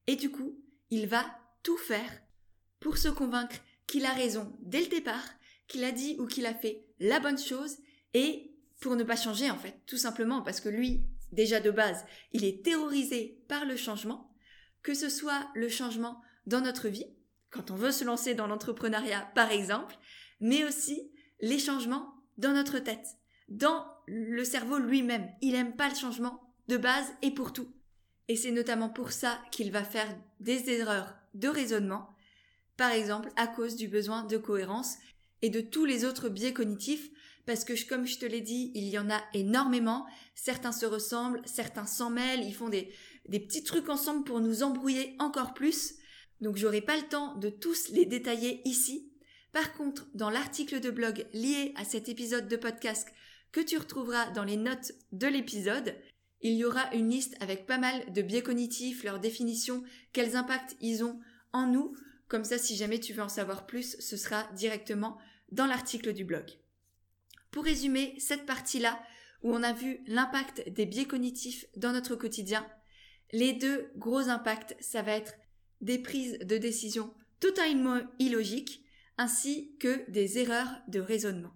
Et 0.07 0.17
du 0.17 0.31
coup, 0.31 0.61
il 0.91 1.07
va 1.07 1.25
tout 1.63 1.79
faire 1.79 2.23
pour 2.81 2.99
se 2.99 3.09
convaincre 3.09 3.57
qu'il 3.87 4.05
a 4.05 4.13
raison 4.13 4.55
dès 4.61 4.81
le 4.81 4.89
départ, 4.89 5.25
qu'il 5.67 5.85
a 5.85 5.93
dit 5.93 6.17
ou 6.19 6.27
qu'il 6.27 6.47
a 6.47 6.55
fait 6.55 6.87
la 6.99 7.21
bonne 7.21 7.39
chose 7.39 7.79
et 8.13 8.55
pour 8.81 8.97
ne 8.97 9.05
pas 9.05 9.17
changer 9.17 9.51
en 9.51 9.59
fait, 9.59 9.81
tout 9.87 9.97
simplement 9.97 10.43
parce 10.43 10.61
que 10.61 10.69
lui, 10.69 11.05
déjà 11.33 11.61
de 11.61 11.71
base, 11.71 12.05
il 12.33 12.45
est 12.45 12.65
terrorisé 12.65 13.43
par 13.49 13.65
le 13.65 13.77
changement, 13.77 14.31
que 14.83 14.95
ce 14.95 15.09
soit 15.09 15.49
le 15.55 15.69
changement 15.69 16.21
dans 16.47 16.61
notre 16.61 16.89
vie, 16.89 17.07
quand 17.51 17.71
on 17.71 17.77
veut 17.77 17.93
se 17.93 18.05
lancer 18.05 18.35
dans 18.35 18.47
l'entrepreneuriat 18.47 19.31
par 19.35 19.51
exemple, 19.51 19.97
mais 20.45 20.63
aussi 20.63 21.11
les 21.41 21.59
changements 21.59 22.13
dans 22.37 22.53
notre 22.53 22.79
tête, 22.79 23.17
dans 23.49 23.87
le 24.07 24.45
cerveau 24.45 24.77
lui-même. 24.77 25.27
Il 25.41 25.53
n'aime 25.53 25.75
pas 25.75 25.89
le 25.89 25.95
changement 25.95 26.39
de 26.69 26.77
base 26.77 27.07
et 27.23 27.31
pour 27.31 27.55
tout. 27.55 27.73
Et 28.29 28.37
c'est 28.37 28.51
notamment 28.51 28.91
pour 28.91 29.11
ça 29.11 29.39
qu'il 29.51 29.73
va 29.73 29.85
faire 29.85 30.15
des 30.41 30.69
erreurs 30.69 31.15
de 31.33 31.49
raisonnement, 31.49 32.11
par 32.77 32.91
exemple 32.91 33.31
à 33.37 33.47
cause 33.47 33.75
du 33.75 33.89
besoin 33.89 34.23
de 34.23 34.37
cohérence 34.37 34.97
et 35.41 35.49
de 35.49 35.63
tous 35.63 35.87
les 35.87 36.05
autres 36.05 36.29
biais 36.29 36.53
cognitifs, 36.53 37.11
parce 37.47 37.65
que 37.65 37.89
comme 37.89 38.07
je 38.07 38.19
te 38.19 38.27
l'ai 38.27 38.43
dit, 38.43 38.71
il 38.75 38.85
y 38.85 38.99
en 38.99 39.09
a 39.09 39.23
énormément, 39.33 40.07
certains 40.35 40.73
se 40.73 40.85
ressemblent, 40.85 41.41
certains 41.47 41.87
s'en 41.87 42.11
mêlent, 42.11 42.45
ils 42.45 42.55
font 42.55 42.69
des, 42.69 42.93
des 43.31 43.41
petits 43.41 43.65
trucs 43.65 43.89
ensemble 43.89 44.25
pour 44.25 44.41
nous 44.41 44.63
embrouiller 44.63 45.17
encore 45.21 45.55
plus, 45.55 45.95
donc 46.43 46.59
j'aurai 46.59 46.83
pas 46.83 46.97
le 46.99 47.09
temps 47.09 47.35
de 47.37 47.49
tous 47.49 47.89
les 47.89 48.05
détailler 48.05 48.61
ici. 48.69 49.11
Par 49.55 49.73
contre, 49.73 50.09
dans 50.15 50.31
l'article 50.31 50.81
de 50.81 50.91
blog 50.91 51.27
lié 51.33 51.73
à 51.77 51.85
cet 51.85 52.09
épisode 52.09 52.49
de 52.49 52.57
podcast 52.57 53.07
que 53.53 53.61
tu 53.61 53.79
retrouveras 53.79 54.31
dans 54.31 54.43
les 54.43 54.57
notes 54.57 54.91
de 55.13 55.29
l'épisode, 55.29 55.95
il 56.41 56.55
y 56.55 56.65
aura 56.65 56.93
une 56.93 57.09
liste 57.09 57.37
avec 57.41 57.65
pas 57.65 57.79
mal 57.79 58.13
de 58.13 58.21
biais 58.21 58.43
cognitifs, 58.43 59.05
leurs 59.05 59.21
définitions, 59.21 59.85
quels 60.13 60.35
impacts 60.35 60.77
ils 60.81 61.05
ont 61.05 61.21
en 61.53 61.69
nous. 61.69 61.95
Comme 62.27 62.43
ça, 62.43 62.59
si 62.59 62.75
jamais 62.75 62.99
tu 62.99 63.13
veux 63.13 63.23
en 63.23 63.29
savoir 63.29 63.65
plus, 63.65 63.97
ce 64.01 64.17
sera 64.17 64.43
directement 64.57 65.19
dans 65.53 65.67
l'article 65.67 66.13
du 66.13 66.25
blog. 66.25 66.51
Pour 67.53 67.63
résumer 67.63 68.17
cette 68.19 68.47
partie-là, 68.47 69.01
où 69.45 69.55
on 69.55 69.63
a 69.63 69.73
vu 69.73 70.01
l'impact 70.09 70.69
des 70.69 70.85
biais 70.85 71.07
cognitifs 71.07 71.65
dans 71.77 71.93
notre 71.93 72.17
quotidien, 72.17 72.67
les 73.31 73.53
deux 73.53 73.89
gros 73.95 74.29
impacts, 74.29 74.75
ça 74.81 75.03
va 75.03 75.13
être 75.13 75.35
des 75.81 76.01
prises 76.01 76.41
de 76.41 76.59
décision 76.59 77.15
totalement 77.39 78.01
illogiques, 78.19 78.84
ainsi 79.19 79.77
que 79.79 80.09
des 80.11 80.39
erreurs 80.39 80.81
de 80.89 81.01
raisonnement. 81.01 81.55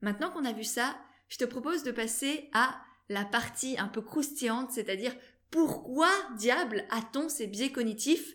Maintenant 0.00 0.30
qu'on 0.30 0.44
a 0.44 0.52
vu 0.52 0.64
ça, 0.64 0.96
je 1.28 1.38
te 1.38 1.44
propose 1.44 1.82
de 1.82 1.90
passer 1.90 2.48
à 2.52 2.80
la 3.08 3.24
partie 3.24 3.78
un 3.78 3.88
peu 3.88 4.02
croustillante, 4.02 4.72
c'est-à-dire 4.72 5.16
pourquoi 5.50 6.10
diable 6.36 6.84
a-t-on 6.90 7.28
ces 7.28 7.46
biais 7.46 7.72
cognitifs 7.72 8.34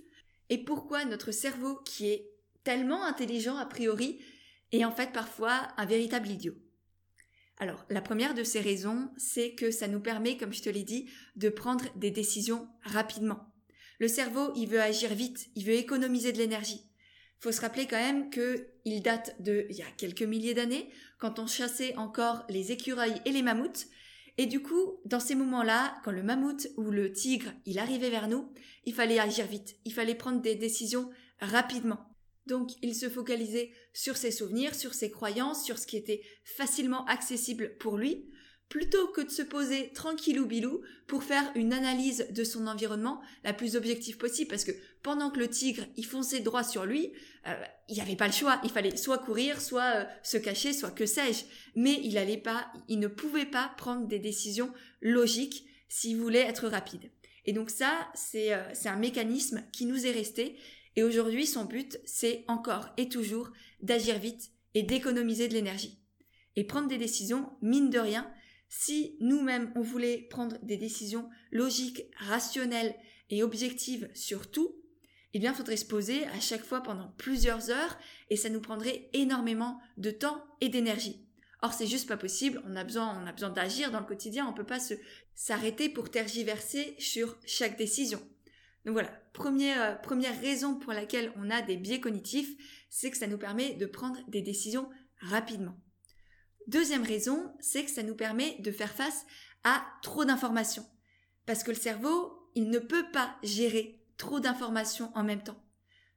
et 0.49 0.57
pourquoi 0.57 1.05
notre 1.05 1.31
cerveau 1.31 1.75
qui 1.85 2.07
est 2.07 2.29
tellement 2.63 3.03
intelligent 3.03 3.57
a 3.57 3.65
priori 3.65 4.19
est 4.71 4.85
en 4.85 4.91
fait 4.91 5.11
parfois 5.11 5.67
un 5.77 5.85
véritable 5.85 6.29
idiot. 6.29 6.55
Alors, 7.57 7.85
la 7.89 8.01
première 8.01 8.33
de 8.33 8.43
ces 8.43 8.59
raisons, 8.59 9.11
c'est 9.17 9.53
que 9.53 9.69
ça 9.69 9.87
nous 9.87 9.99
permet, 9.99 10.35
comme 10.35 10.53
je 10.53 10.63
te 10.63 10.69
l'ai 10.69 10.83
dit, 10.83 11.09
de 11.35 11.49
prendre 11.49 11.85
des 11.95 12.09
décisions 12.09 12.67
rapidement. 12.81 13.53
Le 13.99 14.07
cerveau, 14.07 14.51
il 14.55 14.67
veut 14.67 14.81
agir 14.81 15.13
vite, 15.13 15.49
il 15.55 15.65
veut 15.65 15.73
économiser 15.73 16.31
de 16.31 16.39
l'énergie. 16.39 16.90
Faut 17.41 17.51
se 17.51 17.61
rappeler 17.61 17.87
quand 17.87 17.97
même 17.97 18.29
que 18.29 18.67
il 18.85 19.01
date 19.01 19.35
de 19.41 19.65
il 19.71 19.75
y 19.75 19.81
a 19.81 19.91
quelques 19.97 20.21
milliers 20.21 20.53
d'années, 20.53 20.89
quand 21.17 21.39
on 21.39 21.47
chassait 21.47 21.95
encore 21.97 22.45
les 22.49 22.71
écureuils 22.71 23.19
et 23.25 23.31
les 23.31 23.41
mammouths. 23.41 23.87
Et 24.37 24.45
du 24.45 24.61
coup, 24.61 24.99
dans 25.05 25.19
ces 25.19 25.33
moments-là, 25.33 25.95
quand 26.03 26.11
le 26.11 26.21
mammouth 26.21 26.67
ou 26.77 26.91
le 26.91 27.11
tigre, 27.11 27.51
il 27.65 27.79
arrivait 27.79 28.11
vers 28.11 28.27
nous, 28.27 28.53
il 28.85 28.93
fallait 28.93 29.19
agir 29.19 29.47
vite, 29.47 29.75
il 29.85 29.93
fallait 29.93 30.13
prendre 30.13 30.39
des 30.39 30.53
décisions 30.53 31.09
rapidement. 31.39 32.15
Donc, 32.45 32.71
il 32.83 32.93
se 32.95 33.09
focalisait 33.09 33.71
sur 33.91 34.17
ses 34.17 34.31
souvenirs, 34.31 34.75
sur 34.75 34.93
ses 34.93 35.09
croyances, 35.09 35.65
sur 35.65 35.79
ce 35.79 35.87
qui 35.87 35.97
était 35.97 36.21
facilement 36.43 37.05
accessible 37.05 37.75
pour 37.79 37.97
lui, 37.97 38.29
plutôt 38.71 39.07
que 39.07 39.19
de 39.19 39.29
se 39.29 39.41
poser 39.41 39.91
tranquillou 39.91 40.45
bilou 40.45 40.81
pour 41.05 41.23
faire 41.23 41.51
une 41.55 41.73
analyse 41.73 42.27
de 42.31 42.45
son 42.45 42.67
environnement 42.67 43.19
la 43.43 43.51
plus 43.51 43.75
objective 43.75 44.17
possible 44.17 44.49
parce 44.49 44.63
que 44.63 44.71
pendant 45.03 45.29
que 45.29 45.39
le 45.39 45.49
tigre 45.49 45.83
il 45.97 46.05
fonçait 46.05 46.39
droit 46.39 46.63
sur 46.63 46.85
lui 46.85 47.11
euh, 47.47 47.53
il 47.89 47.95
n'y 47.95 48.01
avait 48.01 48.15
pas 48.15 48.27
le 48.27 48.33
choix. 48.33 48.61
Il 48.63 48.69
fallait 48.69 48.95
soit 48.95 49.17
courir 49.17 49.59
soit 49.59 49.97
euh, 49.97 50.05
se 50.23 50.37
cacher 50.37 50.71
soit 50.71 50.91
que 50.91 51.05
sais-je. 51.05 51.43
Mais 51.75 51.99
il 52.01 52.17
allait 52.17 52.37
pas 52.37 52.71
il 52.87 52.99
ne 52.99 53.09
pouvait 53.09 53.45
pas 53.45 53.73
prendre 53.77 54.07
des 54.07 54.19
décisions 54.19 54.71
logiques 55.01 55.65
s'il 55.89 56.15
voulait 56.15 56.39
être 56.39 56.69
rapide. 56.69 57.11
Et 57.45 57.51
donc 57.51 57.71
ça 57.71 58.09
c'est 58.13 58.53
euh, 58.53 58.63
c'est 58.73 58.87
un 58.87 58.95
mécanisme 58.95 59.65
qui 59.73 59.85
nous 59.85 60.07
est 60.07 60.11
resté. 60.11 60.55
Et 60.95 61.03
aujourd'hui 61.03 61.45
son 61.45 61.65
but 61.65 61.99
c'est 62.05 62.45
encore 62.47 62.87
et 62.95 63.09
toujours 63.09 63.51
d'agir 63.81 64.17
vite 64.17 64.51
et 64.75 64.83
d'économiser 64.83 65.49
de 65.49 65.55
l'énergie. 65.55 65.99
Et 66.55 66.63
prendre 66.63 66.87
des 66.87 66.97
décisions 66.97 67.49
mine 67.61 67.89
de 67.89 67.99
rien 67.99 68.31
si 68.73 69.17
nous-mêmes 69.19 69.69
on 69.75 69.81
voulait 69.81 70.27
prendre 70.29 70.57
des 70.63 70.77
décisions 70.77 71.29
logiques, 71.51 72.03
rationnelles 72.15 72.95
et 73.29 73.43
objectives 73.43 74.09
sur 74.13 74.49
tout, 74.49 74.73
eh 75.33 75.39
bien, 75.39 75.51
il 75.51 75.55
faudrait 75.55 75.75
se 75.75 75.85
poser 75.85 76.25
à 76.27 76.39
chaque 76.39 76.63
fois 76.63 76.81
pendant 76.81 77.13
plusieurs 77.17 77.69
heures 77.69 77.97
et 78.29 78.37
ça 78.37 78.47
nous 78.47 78.61
prendrait 78.61 79.09
énormément 79.11 79.79
de 79.97 80.09
temps 80.09 80.41
et 80.61 80.69
d'énergie. 80.69 81.27
Or, 81.61 81.73
c'est 81.73 81.85
juste 81.85 82.07
pas 82.07 82.15
possible. 82.15 82.61
On 82.65 82.77
a 82.77 82.85
besoin, 82.85 83.25
d'agir 83.53 83.91
dans 83.91 83.99
le 83.99 84.05
quotidien. 84.05 84.47
On 84.47 84.53
peut 84.53 84.65
pas 84.65 84.79
s'arrêter 85.35 85.89
pour 85.89 86.09
tergiverser 86.09 86.95
sur 86.97 87.37
chaque 87.45 87.77
décision. 87.77 88.19
Donc 88.85 88.93
voilà. 88.93 89.11
Première, 89.33 89.81
euh, 89.81 89.95
première 89.95 90.39
raison 90.41 90.75
pour 90.75 90.93
laquelle 90.93 91.31
on 91.35 91.49
a 91.49 91.61
des 91.61 91.77
biais 91.77 91.99
cognitifs, 91.99 92.55
c'est 92.89 93.11
que 93.11 93.17
ça 93.17 93.27
nous 93.27 93.37
permet 93.37 93.73
de 93.73 93.85
prendre 93.85 94.17
des 94.29 94.41
décisions 94.41 94.89
rapidement. 95.19 95.77
Deuxième 96.67 97.03
raison, 97.03 97.53
c'est 97.59 97.85
que 97.85 97.91
ça 97.91 98.03
nous 98.03 98.15
permet 98.15 98.57
de 98.59 98.71
faire 98.71 98.93
face 98.93 99.25
à 99.63 99.83
trop 100.01 100.25
d'informations. 100.25 100.85
Parce 101.45 101.63
que 101.63 101.71
le 101.71 101.77
cerveau, 101.77 102.49
il 102.55 102.69
ne 102.69 102.79
peut 102.79 103.09
pas 103.11 103.35
gérer 103.43 104.03
trop 104.17 104.39
d'informations 104.39 105.11
en 105.15 105.23
même 105.23 105.43
temps. 105.43 105.63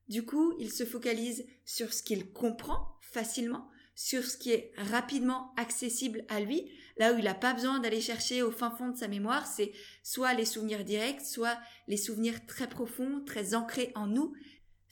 Du 0.09 0.25
coup, 0.25 0.55
il 0.59 0.71
se 0.71 0.85
focalise 0.85 1.47
sur 1.65 1.93
ce 1.93 2.03
qu'il 2.03 2.33
comprend 2.33 2.99
facilement, 3.01 3.69
sur 3.95 4.25
ce 4.25 4.37
qui 4.37 4.51
est 4.51 4.73
rapidement 4.77 5.55
accessible 5.57 6.25
à 6.29 6.41
lui, 6.41 6.71
là 6.97 7.13
où 7.13 7.19
il 7.19 7.25
n'a 7.25 7.35
pas 7.35 7.55
besoin 7.55 7.79
d'aller 7.79 8.01
chercher 8.01 8.43
au 8.43 8.51
fin 8.51 8.71
fond 8.71 8.89
de 8.89 8.97
sa 8.97 9.09
mémoire, 9.09 9.47
c'est 9.47 9.73
soit 10.03 10.35
les 10.35 10.45
souvenirs 10.45 10.85
directs, 10.85 11.23
soit 11.25 11.59
les 11.89 11.97
souvenirs 11.97 12.45
très 12.47 12.69
profonds, 12.69 13.23
très 13.25 13.55
ancrés 13.55 13.93
en 13.95 14.07
nous, 14.07 14.35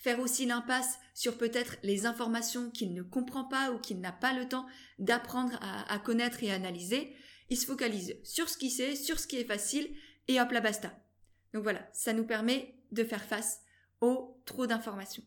faire 0.02 0.18
aussi 0.18 0.46
l'impasse 0.46 0.98
sur 1.14 1.38
peut-être 1.38 1.76
les 1.82 2.06
informations 2.06 2.70
qu'il 2.70 2.92
ne 2.92 3.02
comprend 3.02 3.44
pas 3.44 3.70
ou 3.70 3.78
qu'il 3.78 4.00
n'a 4.00 4.12
pas 4.12 4.32
le 4.32 4.48
temps 4.48 4.66
d'apprendre 4.98 5.58
à, 5.62 5.98
connaître 6.00 6.42
et 6.42 6.50
à 6.50 6.56
analyser. 6.56 7.14
Il 7.50 7.56
se 7.56 7.66
focalise 7.66 8.16
sur 8.24 8.48
ce 8.48 8.58
qu'il 8.58 8.70
sait, 8.70 8.96
sur 8.96 9.20
ce 9.20 9.28
qui 9.28 9.36
est 9.36 9.44
facile, 9.44 9.88
et 10.26 10.40
hop 10.40 10.50
là 10.50 10.60
basta. 10.60 10.92
Donc 11.54 11.62
voilà, 11.62 11.88
ça 11.92 12.12
nous 12.12 12.24
permet 12.26 12.74
de 12.90 13.04
faire 13.04 13.22
face 13.22 13.60
au 14.00 14.42
trop 14.44 14.66
d'informations. 14.66 15.22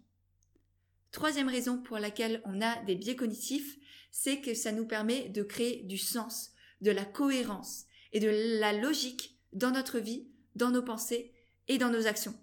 Troisième 1.11 1.47
raison 1.47 1.81
pour 1.81 1.97
laquelle 1.97 2.41
on 2.43 2.61
a 2.61 2.83
des 2.83 2.95
biais 2.95 3.15
cognitifs, 3.15 3.77
c'est 4.11 4.41
que 4.41 4.53
ça 4.53 4.73
nous 4.73 4.85
permet 4.85 5.29
de 5.29 5.43
créer 5.43 5.83
du 5.83 5.97
sens, 5.97 6.51
de 6.81 6.91
la 6.91 7.05
cohérence 7.05 7.85
et 8.11 8.19
de 8.19 8.59
la 8.59 8.73
logique 8.73 9.39
dans 9.53 9.71
notre 9.71 9.99
vie, 9.99 10.27
dans 10.55 10.71
nos 10.71 10.83
pensées 10.83 11.33
et 11.69 11.77
dans 11.77 11.89
nos 11.89 12.07
actions. 12.07 12.37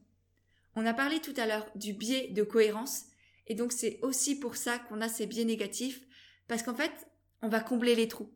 On 0.75 0.87
a 0.87 0.95
parlé 0.95 1.21
tout 1.21 1.35
à 1.37 1.47
l'heure 1.47 1.67
du 1.75 1.93
biais 1.93 2.29
de 2.29 2.43
cohérence, 2.43 3.05
et 3.47 3.55
donc 3.55 3.73
c'est 3.73 3.99
aussi 4.03 4.39
pour 4.39 4.57
ça 4.57 4.79
qu'on 4.79 5.01
a 5.01 5.09
ces 5.09 5.27
biais 5.27 5.45
négatifs, 5.45 6.01
parce 6.49 6.63
qu'en 6.63 6.75
fait, 6.75 6.93
on 7.43 7.49
va 7.49 7.61
combler 7.61 7.95
les 7.95 8.09
trous. 8.09 8.33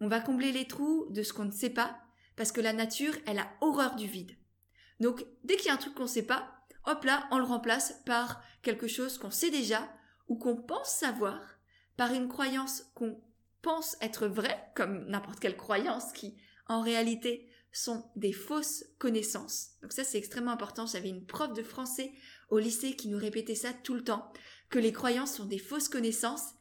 On 0.00 0.08
va 0.08 0.20
combler 0.20 0.52
les 0.52 0.66
trous 0.66 1.06
de 1.10 1.22
ce 1.22 1.32
qu'on 1.32 1.44
ne 1.44 1.50
sait 1.50 1.70
pas, 1.70 1.98
parce 2.36 2.52
que 2.52 2.60
la 2.60 2.72
nature, 2.72 3.14
elle 3.26 3.38
a 3.38 3.50
horreur 3.60 3.96
du 3.96 4.06
vide. 4.06 4.36
Donc, 5.00 5.24
dès 5.44 5.56
qu'il 5.56 5.66
y 5.66 5.70
a 5.70 5.74
un 5.74 5.78
truc 5.78 5.94
qu'on 5.94 6.04
ne 6.04 6.08
sait 6.08 6.26
pas, 6.26 6.52
hop 6.86 7.04
là, 7.04 7.26
on 7.30 7.38
le 7.38 7.44
remplace 7.44 8.00
par 8.06 8.42
quelque 8.62 8.88
chose 8.88 9.18
qu'on 9.18 9.30
sait 9.30 9.50
déjà, 9.50 9.88
ou 10.28 10.36
qu'on 10.36 10.56
pense 10.56 10.90
savoir, 10.90 11.40
par 11.96 12.12
une 12.12 12.28
croyance 12.28 12.84
qu'on 12.94 13.20
pense 13.60 13.96
être 14.00 14.26
vraie, 14.26 14.70
comme 14.74 15.06
n'importe 15.08 15.40
quelle 15.40 15.56
croyance 15.56 16.12
qui, 16.12 16.36
en 16.68 16.80
réalité, 16.80 17.48
sont 17.72 18.04
des 18.16 18.32
fausses 18.32 18.84
connaissances. 18.98 19.70
Donc 19.80 19.92
ça, 19.92 20.04
c'est 20.04 20.18
extrêmement 20.18 20.50
important. 20.50 20.86
J'avais 20.86 21.08
une 21.08 21.24
prof 21.24 21.52
de 21.54 21.62
français 21.62 22.12
au 22.50 22.58
lycée 22.58 22.94
qui 22.94 23.08
nous 23.08 23.18
répétait 23.18 23.54
ça 23.54 23.72
tout 23.72 23.94
le 23.94 24.04
temps, 24.04 24.30
que 24.68 24.78
les 24.78 24.92
croyances 24.92 25.34
sont 25.34 25.46
des 25.46 25.58
fausses 25.58 25.88
connaissances. 25.88 26.52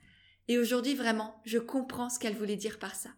Et 0.48 0.58
aujourd'hui, 0.58 0.96
vraiment, 0.96 1.42
je 1.46 1.60
comprends 1.60 2.10
ce 2.10 2.18
qu'elle 2.18 2.36
voulait 2.36 2.56
dire 2.56 2.80
par 2.80 2.96
ça. 2.96 3.10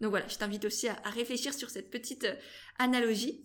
Donc 0.00 0.10
voilà, 0.10 0.28
je 0.28 0.38
t'invite 0.38 0.64
aussi 0.64 0.88
à, 0.88 0.94
réfléchir 1.04 1.52
sur 1.52 1.70
cette 1.70 1.90
petite 1.90 2.24
euh, 2.24 2.34
analogie. 2.78 3.44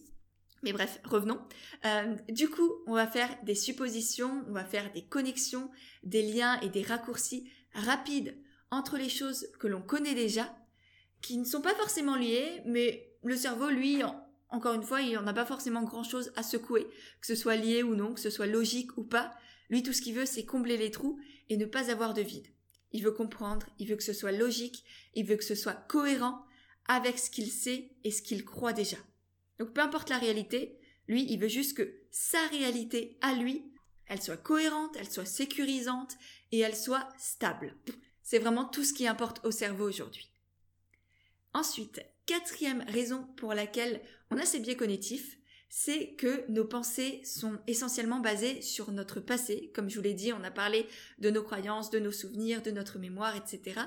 Mais 0.64 0.72
bref, 0.72 1.00
revenons. 1.04 1.40
Euh, 1.86 2.16
du 2.30 2.50
coup, 2.50 2.72
on 2.88 2.94
va 2.94 3.08
faire 3.08 3.30
des 3.44 3.56
suppositions, 3.56 4.46
on 4.48 4.54
va 4.54 4.64
faire 4.64 4.92
des 4.94 5.06
connexions, 5.06 5.70
des 6.04 6.22
liens 6.22 6.60
et 6.62 6.70
des 6.70 6.82
raccourcis 6.82 7.52
rapides 7.74 8.38
entre 8.72 8.98
les 8.98 9.10
choses 9.10 9.48
que 9.60 9.68
l'on 9.68 9.82
connaît 9.82 10.16
déjà, 10.16 10.56
qui 11.22 11.38
ne 11.38 11.44
sont 11.44 11.62
pas 11.62 11.76
forcément 11.76 12.16
liées, 12.16 12.62
mais 12.66 13.15
le 13.28 13.38
cerveau, 13.38 13.70
lui, 13.70 14.02
encore 14.50 14.74
une 14.74 14.84
fois, 14.84 15.02
il 15.02 15.14
n'en 15.14 15.28
a 15.28 15.34
pas 15.34 15.46
forcément 15.46 15.84
grand-chose 15.84 16.32
à 16.36 16.44
secouer, 16.44 16.88
que 17.22 17.28
ce 17.28 17.36
soit 17.36 17.56
lié 17.56 17.84
ou 17.84 17.96
non, 17.96 18.14
que 18.14 18.20
ce 18.20 18.30
soit 18.30 18.46
logique 18.46 18.98
ou 18.98 19.04
pas. 19.04 19.36
Lui, 19.70 19.84
tout 19.84 19.94
ce 19.94 20.02
qu'il 20.02 20.16
veut, 20.16 20.26
c'est 20.26 20.46
combler 20.46 20.78
les 20.78 20.92
trous 20.92 21.20
et 21.50 21.58
ne 21.58 21.66
pas 21.66 21.92
avoir 21.92 22.14
de 22.14 22.22
vide. 22.22 22.48
Il 22.92 23.04
veut 23.04 23.12
comprendre, 23.12 23.68
il 23.80 23.88
veut 23.88 23.96
que 23.96 24.04
ce 24.04 24.14
soit 24.14 24.32
logique, 24.32 24.84
il 25.16 25.26
veut 25.26 25.36
que 25.36 25.44
ce 25.44 25.56
soit 25.56 25.74
cohérent 25.74 26.46
avec 26.88 27.20
ce 27.20 27.30
qu'il 27.30 27.52
sait 27.52 27.92
et 28.04 28.12
ce 28.12 28.22
qu'il 28.22 28.46
croit 28.46 28.74
déjà. 28.74 28.98
Donc 29.60 29.74
peu 29.74 29.82
importe 29.82 30.10
la 30.10 30.18
réalité, 30.18 30.78
lui, 31.08 31.26
il 31.30 31.40
veut 31.40 31.48
juste 31.48 31.76
que 31.76 31.94
sa 32.12 32.46
réalité 32.48 33.18
à 33.22 33.34
lui, 33.34 33.66
elle 34.08 34.22
soit 34.22 34.38
cohérente, 34.38 34.96
elle 34.98 35.10
soit 35.10 35.26
sécurisante 35.26 36.16
et 36.52 36.60
elle 36.60 36.76
soit 36.76 37.10
stable. 37.18 37.76
C'est 38.22 38.40
vraiment 38.40 38.66
tout 38.66 38.84
ce 38.84 38.94
qui 38.94 39.08
importe 39.08 39.44
au 39.46 39.52
cerveau 39.52 39.88
aujourd'hui. 39.88 40.32
Ensuite, 41.54 42.02
quatrième 42.26 42.84
raison 42.88 43.28
pour 43.38 43.54
laquelle 43.54 44.02
on 44.32 44.38
a 44.38 44.46
ces 44.46 44.60
biais 44.60 44.76
cognitifs, 44.76 45.38
c'est 45.70 46.16
que 46.16 46.50
nos 46.50 46.66
pensées 46.66 47.22
sont 47.26 47.58
essentiellement 47.68 48.20
basées 48.20 48.62
sur 48.62 48.92
notre 48.92 49.20
passé. 49.20 49.72
Comme 49.74 49.90
je 49.90 49.98
vous 49.98 50.04
l'ai 50.04 50.14
dit, 50.14 50.32
on 50.32 50.44
a 50.44 50.52
parlé 50.52 50.88
de 51.20 51.30
nos 51.30 51.44
croyances, 51.44 51.90
de 51.90 52.00
nos 52.00 52.12
souvenirs, 52.12 52.62
de 52.62 52.72
notre 52.72 53.00
mémoire, 53.00 53.36
etc. 53.36 53.82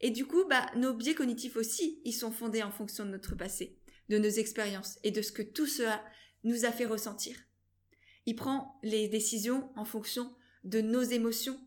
Et 0.00 0.10
du 0.10 0.26
coup, 0.26 0.44
bah, 0.48 0.66
nos 0.76 0.94
biais 0.94 1.14
cognitifs 1.14 1.56
aussi, 1.56 2.00
ils 2.04 2.12
sont 2.12 2.30
fondés 2.30 2.62
en 2.62 2.70
fonction 2.70 3.04
de 3.04 3.10
notre 3.10 3.34
passé, 3.34 3.78
de 4.08 4.18
nos 4.18 4.28
expériences 4.28 4.98
et 5.02 5.10
de 5.10 5.22
ce 5.22 5.32
que 5.32 5.42
tout 5.42 5.66
cela 5.66 6.04
nous 6.44 6.64
a 6.64 6.70
fait 6.70 6.86
ressentir. 6.86 7.36
Il 8.26 8.36
prend 8.36 8.78
les 8.82 9.08
décisions 9.08 9.70
en 9.74 9.84
fonction 9.84 10.32
de 10.64 10.80
nos 10.80 11.02
émotions. 11.02 11.58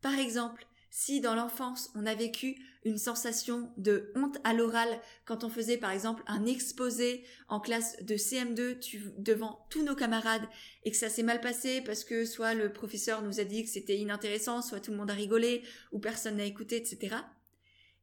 Par 0.00 0.18
exemple, 0.18 0.66
si 0.90 1.20
dans 1.20 1.34
l'enfance 1.34 1.90
on 1.94 2.06
a 2.06 2.14
vécu 2.14 2.56
une 2.84 2.98
sensation 2.98 3.72
de 3.76 4.12
honte 4.14 4.38
à 4.44 4.52
l'oral 4.54 5.00
quand 5.24 5.44
on 5.44 5.48
faisait 5.48 5.76
par 5.76 5.90
exemple 5.90 6.22
un 6.26 6.46
exposé 6.46 7.24
en 7.48 7.60
classe 7.60 7.96
de 8.02 8.16
CM2 8.16 9.14
devant 9.18 9.66
tous 9.70 9.82
nos 9.84 9.94
camarades 9.94 10.46
et 10.84 10.90
que 10.90 10.96
ça 10.96 11.08
s'est 11.08 11.22
mal 11.22 11.40
passé 11.40 11.80
parce 11.82 12.04
que 12.04 12.24
soit 12.24 12.54
le 12.54 12.72
professeur 12.72 13.22
nous 13.22 13.40
a 13.40 13.44
dit 13.44 13.64
que 13.64 13.70
c'était 13.70 13.98
inintéressant, 13.98 14.62
soit 14.62 14.80
tout 14.80 14.90
le 14.90 14.96
monde 14.96 15.10
a 15.10 15.14
rigolé 15.14 15.62
ou 15.92 15.98
personne 15.98 16.36
n'a 16.36 16.44
écouté, 16.44 16.76
etc. 16.76 17.16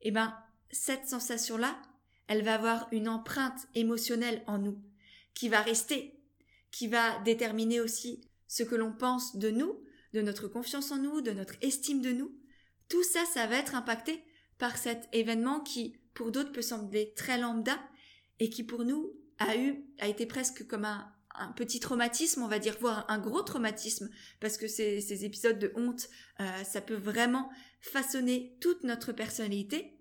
Eh 0.02 0.12
ben, 0.12 0.38
cette 0.72 1.08
sensation-là, 1.08 1.82
elle 2.28 2.44
va 2.44 2.56
avoir 2.56 2.88
une 2.92 3.10
empreinte 3.10 3.68
émotionnelle 3.74 4.44
en 4.48 4.60
nous 4.60 4.80
qui 5.34 5.50
va 5.50 5.62
rester 5.62 6.18
qui 6.72 6.88
va 6.88 7.20
déterminer 7.20 7.80
aussi 7.82 8.22
ce 8.48 8.64
que 8.64 8.76
l'on 8.76 8.92
pense 8.92 9.36
de 9.38 9.50
nous, 9.50 9.82
de 10.14 10.22
notre 10.22 10.48
confiance 10.48 10.92
en 10.92 10.98
nous, 10.98 11.22
de 11.22 11.32
notre 11.32 11.56
estime 11.62 12.02
de 12.02 12.12
nous. 12.12 12.32
Tout 12.90 13.04
ça, 13.04 13.26
ça 13.26 13.48
va 13.48 13.58
être 13.58 13.76
impacté 13.76 14.24
par 14.58 14.78
cet 14.78 15.08
événement 15.14 15.60
qui, 15.60 15.98
pour 16.14 16.32
d'autres, 16.32 16.52
peut 16.52 16.62
sembler 16.62 17.14
très 17.16 17.38
lambda 17.38 17.78
et 18.40 18.50
qui, 18.50 18.64
pour 18.64 18.86
nous, 18.86 19.14
a 19.40 19.56
eu, 19.58 19.84
a 20.00 20.08
été 20.08 20.26
presque 20.26 20.66
comme 20.68 20.86
un, 20.86 21.14
petit 21.56 21.80
traumatisme, 21.80 22.42
on 22.42 22.48
va 22.48 22.58
dire, 22.58 22.78
voire 22.80 23.06
un 23.10 23.20
gros 23.20 23.44
traumatisme, 23.44 24.10
parce 24.40 24.58
que 24.58 24.68
ces, 24.68 25.24
épisodes 25.24 25.60
de 25.60 25.72
honte, 25.76 26.10
euh, 26.40 26.64
ça 26.64 26.82
peut 26.82 26.96
vraiment 26.96 27.52
façonner 27.80 28.58
toute 28.60 28.84
notre 28.84 29.12
personnalité 29.12 29.94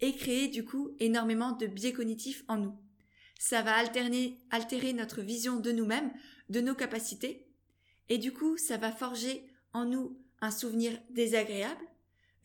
et 0.00 0.16
créer 0.16 0.48
du 0.48 0.64
coup 0.64 0.96
énormément 0.98 1.52
de 1.52 1.66
biais 1.68 1.92
cognitifs 1.92 2.42
en 2.48 2.56
nous. 2.56 2.76
Ça 3.38 3.62
va 3.62 3.76
alterner, 3.76 4.40
altérer 4.50 4.92
notre 4.92 5.20
vision 5.20 5.60
de 5.60 5.70
nous-mêmes, 5.70 6.12
de 6.48 6.60
nos 6.60 6.74
capacités, 6.74 7.46
et 8.08 8.18
du 8.18 8.32
coup, 8.32 8.56
ça 8.56 8.76
va 8.76 8.90
forger 8.90 9.46
en 9.72 9.84
nous 9.84 10.18
un 10.40 10.50
souvenir 10.50 10.98
désagréable, 11.10 11.86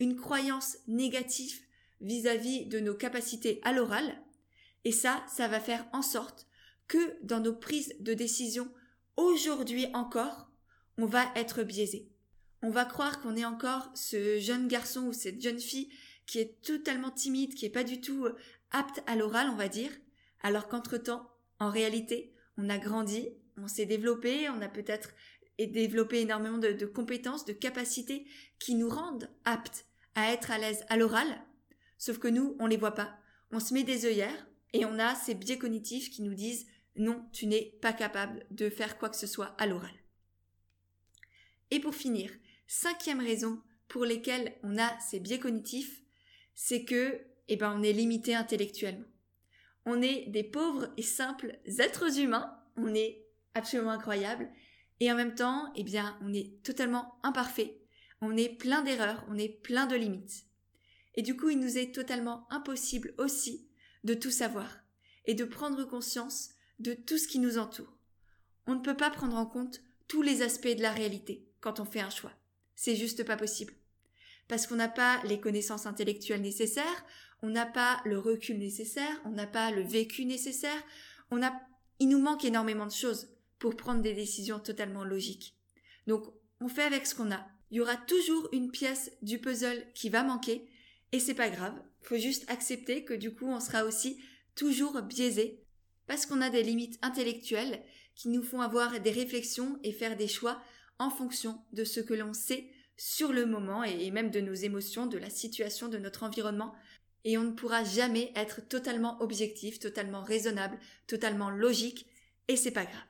une 0.00 0.16
croyance 0.16 0.76
négative 0.86 1.60
vis-à-vis 2.00 2.66
de 2.66 2.80
nos 2.80 2.94
capacités 2.94 3.60
à 3.64 3.72
l'oral, 3.72 4.22
et 4.84 4.92
ça, 4.92 5.24
ça 5.28 5.48
va 5.48 5.60
faire 5.60 5.86
en 5.92 6.02
sorte 6.02 6.46
que 6.86 7.16
dans 7.22 7.40
nos 7.40 7.54
prises 7.54 7.94
de 8.00 8.14
décision, 8.14 8.72
aujourd'hui 9.16 9.86
encore, 9.94 10.50
on 10.96 11.06
va 11.06 11.24
être 11.34 11.62
biaisé. 11.62 12.08
On 12.62 12.70
va 12.70 12.84
croire 12.84 13.20
qu'on 13.20 13.36
est 13.36 13.44
encore 13.44 13.90
ce 13.94 14.38
jeune 14.38 14.68
garçon 14.68 15.02
ou 15.02 15.12
cette 15.12 15.40
jeune 15.40 15.60
fille 15.60 15.90
qui 16.26 16.38
est 16.38 16.60
totalement 16.62 17.10
timide, 17.10 17.54
qui 17.54 17.66
est 17.66 17.70
pas 17.70 17.84
du 17.84 18.00
tout 18.00 18.26
apte 18.70 19.02
à 19.06 19.16
l'oral, 19.16 19.48
on 19.50 19.56
va 19.56 19.68
dire, 19.68 19.90
alors 20.42 20.68
qu'entre-temps, 20.68 21.30
en 21.58 21.70
réalité, 21.70 22.32
on 22.56 22.68
a 22.68 22.78
grandi, 22.78 23.28
on 23.56 23.68
s'est 23.68 23.86
développé, 23.86 24.48
on 24.50 24.60
a 24.60 24.68
peut-être 24.68 25.10
développé 25.58 26.20
énormément 26.20 26.58
de, 26.58 26.86
compétences, 26.86 27.44
de 27.44 27.52
capacités 27.52 28.26
qui 28.58 28.74
nous 28.74 28.88
rendent 28.88 29.30
aptes 29.44 29.86
à 30.18 30.32
être 30.32 30.50
à 30.50 30.58
l'aise 30.58 30.84
à 30.88 30.96
l'oral, 30.96 31.26
sauf 31.96 32.18
que 32.18 32.28
nous, 32.28 32.56
on 32.58 32.66
les 32.66 32.76
voit 32.76 32.94
pas. 32.94 33.16
On 33.50 33.60
se 33.60 33.74
met 33.74 33.84
des 33.84 34.04
œillères 34.04 34.46
et 34.72 34.84
on 34.84 34.98
a 34.98 35.14
ces 35.14 35.34
biais 35.34 35.58
cognitifs 35.58 36.10
qui 36.10 36.22
nous 36.22 36.34
disent 36.34 36.66
non, 36.96 37.24
tu 37.32 37.46
n'es 37.46 37.78
pas 37.80 37.92
capable 37.92 38.44
de 38.50 38.68
faire 38.68 38.98
quoi 38.98 39.08
que 39.08 39.16
ce 39.16 39.26
soit 39.26 39.54
à 39.58 39.66
l'oral. 39.66 39.94
Et 41.70 41.80
pour 41.80 41.94
finir, 41.94 42.30
cinquième 42.66 43.20
raison 43.20 43.62
pour 43.86 44.04
lesquelles 44.04 44.56
on 44.62 44.78
a 44.78 44.98
ces 45.00 45.20
biais 45.20 45.38
cognitifs, 45.38 46.02
c'est 46.54 46.84
que, 46.84 47.20
eh 47.48 47.56
ben, 47.56 47.74
on 47.78 47.82
est 47.82 47.92
limité 47.92 48.34
intellectuellement. 48.34 49.06
On 49.86 50.02
est 50.02 50.26
des 50.26 50.44
pauvres 50.44 50.88
et 50.96 51.02
simples 51.02 51.58
êtres 51.78 52.18
humains. 52.18 52.58
On 52.76 52.94
est 52.94 53.24
absolument 53.54 53.92
incroyable. 53.92 54.50
Et 55.00 55.10
en 55.10 55.14
même 55.14 55.34
temps, 55.34 55.72
eh 55.76 55.84
bien, 55.84 56.18
on 56.22 56.32
est 56.34 56.62
totalement 56.62 57.18
imparfait. 57.22 57.77
On 58.20 58.36
est 58.36 58.48
plein 58.48 58.82
d'erreurs. 58.82 59.24
On 59.28 59.38
est 59.38 59.48
plein 59.48 59.86
de 59.86 59.96
limites. 59.96 60.44
Et 61.14 61.22
du 61.22 61.36
coup, 61.36 61.50
il 61.50 61.58
nous 61.58 61.78
est 61.78 61.94
totalement 61.94 62.46
impossible 62.50 63.14
aussi 63.18 63.68
de 64.04 64.14
tout 64.14 64.30
savoir 64.30 64.78
et 65.24 65.34
de 65.34 65.44
prendre 65.44 65.84
conscience 65.84 66.50
de 66.78 66.94
tout 66.94 67.18
ce 67.18 67.28
qui 67.28 67.38
nous 67.38 67.58
entoure. 67.58 67.96
On 68.66 68.74
ne 68.74 68.80
peut 68.80 68.96
pas 68.96 69.10
prendre 69.10 69.36
en 69.36 69.46
compte 69.46 69.80
tous 70.06 70.22
les 70.22 70.42
aspects 70.42 70.68
de 70.68 70.82
la 70.82 70.92
réalité 70.92 71.46
quand 71.60 71.80
on 71.80 71.84
fait 71.84 72.00
un 72.00 72.10
choix. 72.10 72.32
C'est 72.76 72.96
juste 72.96 73.24
pas 73.24 73.36
possible. 73.36 73.74
Parce 74.46 74.66
qu'on 74.66 74.76
n'a 74.76 74.88
pas 74.88 75.20
les 75.24 75.40
connaissances 75.40 75.86
intellectuelles 75.86 76.40
nécessaires, 76.40 77.04
on 77.42 77.50
n'a 77.50 77.66
pas 77.66 78.00
le 78.04 78.18
recul 78.18 78.58
nécessaire, 78.58 79.20
on 79.24 79.30
n'a 79.30 79.46
pas 79.46 79.70
le 79.70 79.82
vécu 79.82 80.24
nécessaire, 80.24 80.82
il 81.98 82.08
nous 82.08 82.20
manque 82.20 82.44
énormément 82.44 82.86
de 82.86 82.92
choses 82.92 83.28
pour 83.58 83.76
prendre 83.76 84.02
des 84.02 84.14
décisions 84.14 84.60
totalement 84.60 85.04
logiques. 85.04 85.56
Donc, 86.06 86.24
on 86.60 86.68
fait 86.68 86.84
avec 86.84 87.06
ce 87.06 87.14
qu'on 87.14 87.32
a. 87.32 87.46
Il 87.70 87.76
y 87.76 87.80
aura 87.80 87.96
toujours 87.96 88.48
une 88.52 88.70
pièce 88.70 89.12
du 89.22 89.38
puzzle 89.38 89.86
qui 89.94 90.08
va 90.08 90.22
manquer, 90.22 90.68
et 91.12 91.20
c'est 91.20 91.34
pas 91.34 91.50
grave. 91.50 91.74
Faut 92.02 92.16
juste 92.16 92.50
accepter 92.50 93.04
que 93.04 93.14
du 93.14 93.34
coup, 93.34 93.46
on 93.46 93.60
sera 93.60 93.84
aussi 93.84 94.20
toujours 94.54 95.00
biaisé, 95.02 95.62
parce 96.06 96.26
qu'on 96.26 96.40
a 96.40 96.50
des 96.50 96.62
limites 96.62 96.98
intellectuelles 97.02 97.82
qui 98.14 98.28
nous 98.28 98.42
font 98.42 98.60
avoir 98.60 98.98
des 99.00 99.10
réflexions 99.10 99.78
et 99.82 99.92
faire 99.92 100.16
des 100.16 100.28
choix 100.28 100.60
en 100.98 101.10
fonction 101.10 101.60
de 101.72 101.84
ce 101.84 102.00
que 102.00 102.14
l'on 102.14 102.32
sait 102.34 102.70
sur 102.96 103.32
le 103.32 103.46
moment 103.46 103.84
et 103.84 104.10
même 104.10 104.30
de 104.30 104.40
nos 104.40 104.54
émotions, 104.54 105.06
de 105.06 105.18
la 105.18 105.30
situation, 105.30 105.88
de 105.88 105.98
notre 105.98 106.24
environnement, 106.24 106.74
et 107.24 107.38
on 107.38 107.44
ne 107.44 107.52
pourra 107.52 107.84
jamais 107.84 108.32
être 108.34 108.66
totalement 108.66 109.20
objectif, 109.22 109.78
totalement 109.78 110.22
raisonnable, 110.22 110.78
totalement 111.06 111.50
logique, 111.50 112.06
et 112.48 112.56
c'est 112.56 112.72
pas 112.72 112.86
grave. 112.86 113.04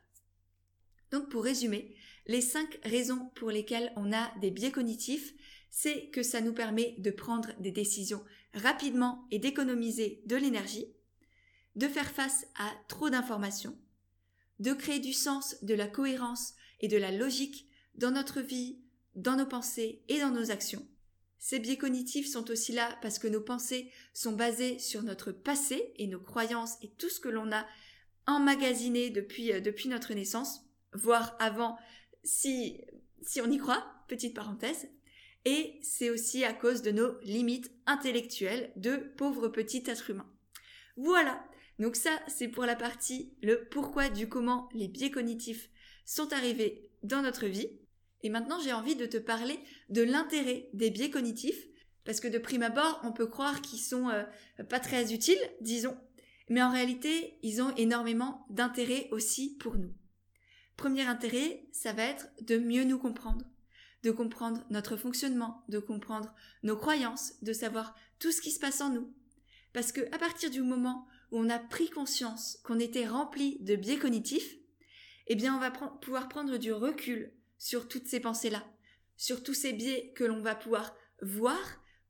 Donc 1.10 1.30
pour 1.30 1.44
résumer, 1.44 1.94
les 2.28 2.40
cinq 2.40 2.78
raisons 2.84 3.30
pour 3.34 3.50
lesquelles 3.50 3.92
on 3.96 4.12
a 4.12 4.30
des 4.40 4.50
biais 4.50 4.70
cognitifs, 4.70 5.34
c'est 5.70 6.08
que 6.10 6.22
ça 6.22 6.40
nous 6.40 6.52
permet 6.52 6.94
de 6.98 7.10
prendre 7.10 7.50
des 7.58 7.72
décisions 7.72 8.24
rapidement 8.54 9.26
et 9.30 9.38
d'économiser 9.38 10.22
de 10.26 10.36
l'énergie, 10.36 10.86
de 11.76 11.88
faire 11.88 12.10
face 12.10 12.46
à 12.56 12.70
trop 12.88 13.10
d'informations, 13.10 13.76
de 14.60 14.72
créer 14.72 15.00
du 15.00 15.12
sens, 15.12 15.56
de 15.62 15.74
la 15.74 15.88
cohérence 15.88 16.54
et 16.80 16.88
de 16.88 16.96
la 16.96 17.10
logique 17.10 17.68
dans 17.94 18.10
notre 18.10 18.40
vie, 18.40 18.78
dans 19.14 19.36
nos 19.36 19.46
pensées 19.46 20.02
et 20.08 20.20
dans 20.20 20.30
nos 20.30 20.50
actions, 20.50 20.86
ces 21.38 21.60
biais 21.60 21.76
cognitifs 21.76 22.28
sont 22.28 22.50
aussi 22.50 22.72
là 22.72 22.98
parce 23.00 23.18
que 23.18 23.28
nos 23.28 23.40
pensées 23.40 23.92
sont 24.12 24.32
basées 24.32 24.78
sur 24.78 25.02
notre 25.02 25.30
passé 25.30 25.92
et 25.96 26.08
nos 26.08 26.20
croyances 26.20 26.76
et 26.82 26.90
tout 26.90 27.08
ce 27.08 27.20
que 27.20 27.28
l'on 27.28 27.52
a 27.52 27.64
emmagasiné 28.26 29.10
depuis, 29.10 29.52
euh, 29.52 29.60
notre 29.86 30.14
naissance, 30.14 30.60
voire 30.92 31.36
avant 31.38 31.78
si, 32.28 32.80
si 33.22 33.40
on 33.40 33.50
y 33.50 33.58
croit, 33.58 33.86
petite 34.06 34.34
parenthèse. 34.34 34.88
Et 35.44 35.78
c'est 35.82 36.10
aussi 36.10 36.44
à 36.44 36.52
cause 36.52 36.82
de 36.82 36.90
nos 36.90 37.18
limites 37.20 37.70
intellectuelles 37.86 38.72
de 38.76 38.96
pauvres 39.16 39.48
petits 39.48 39.82
êtres 39.86 40.10
humains. 40.10 40.30
Voilà. 40.96 41.42
Donc 41.78 41.96
ça, 41.96 42.10
c'est 42.26 42.48
pour 42.48 42.66
la 42.66 42.76
partie 42.76 43.32
le 43.42 43.66
pourquoi 43.70 44.08
du 44.08 44.28
comment 44.28 44.68
les 44.74 44.88
biais 44.88 45.10
cognitifs 45.10 45.70
sont 46.04 46.32
arrivés 46.32 46.90
dans 47.02 47.22
notre 47.22 47.46
vie. 47.46 47.70
Et 48.22 48.30
maintenant, 48.30 48.60
j'ai 48.60 48.72
envie 48.72 48.96
de 48.96 49.06
te 49.06 49.16
parler 49.16 49.58
de 49.88 50.02
l'intérêt 50.02 50.68
des 50.74 50.90
biais 50.90 51.10
cognitifs, 51.10 51.66
parce 52.04 52.20
que 52.20 52.28
de 52.28 52.38
prime 52.38 52.64
abord, 52.64 53.00
on 53.04 53.12
peut 53.12 53.26
croire 53.26 53.62
qu'ils 53.62 53.78
sont 53.78 54.08
euh, 54.08 54.24
pas 54.68 54.80
très 54.80 55.14
utiles, 55.14 55.38
disons, 55.60 55.96
mais 56.48 56.62
en 56.62 56.72
réalité, 56.72 57.38
ils 57.42 57.62
ont 57.62 57.74
énormément 57.76 58.44
d'intérêt 58.50 59.08
aussi 59.12 59.56
pour 59.60 59.76
nous. 59.76 59.94
Premier 60.78 61.02
intérêt, 61.02 61.66
ça 61.72 61.92
va 61.92 62.04
être 62.04 62.28
de 62.40 62.56
mieux 62.56 62.84
nous 62.84 63.00
comprendre, 63.00 63.44
de 64.04 64.12
comprendre 64.12 64.64
notre 64.70 64.96
fonctionnement, 64.96 65.64
de 65.68 65.80
comprendre 65.80 66.32
nos 66.62 66.76
croyances, 66.76 67.32
de 67.42 67.52
savoir 67.52 67.96
tout 68.20 68.30
ce 68.30 68.40
qui 68.40 68.52
se 68.52 68.60
passe 68.60 68.80
en 68.80 68.90
nous. 68.90 69.12
Parce 69.72 69.90
que 69.90 70.02
à 70.14 70.18
partir 70.18 70.50
du 70.50 70.62
moment 70.62 71.08
où 71.32 71.40
on 71.40 71.50
a 71.50 71.58
pris 71.58 71.90
conscience 71.90 72.60
qu'on 72.62 72.78
était 72.78 73.08
rempli 73.08 73.58
de 73.58 73.74
biais 73.74 73.98
cognitifs, 73.98 74.54
eh 75.26 75.34
bien 75.34 75.56
on 75.56 75.58
va 75.58 75.72
pouvoir 75.72 76.28
prendre 76.28 76.58
du 76.58 76.72
recul 76.72 77.32
sur 77.58 77.88
toutes 77.88 78.06
ces 78.06 78.20
pensées-là, 78.20 78.64
sur 79.16 79.42
tous 79.42 79.54
ces 79.54 79.72
biais 79.72 80.12
que 80.14 80.22
l'on 80.22 80.40
va 80.40 80.54
pouvoir 80.54 80.94
voir, 81.22 81.58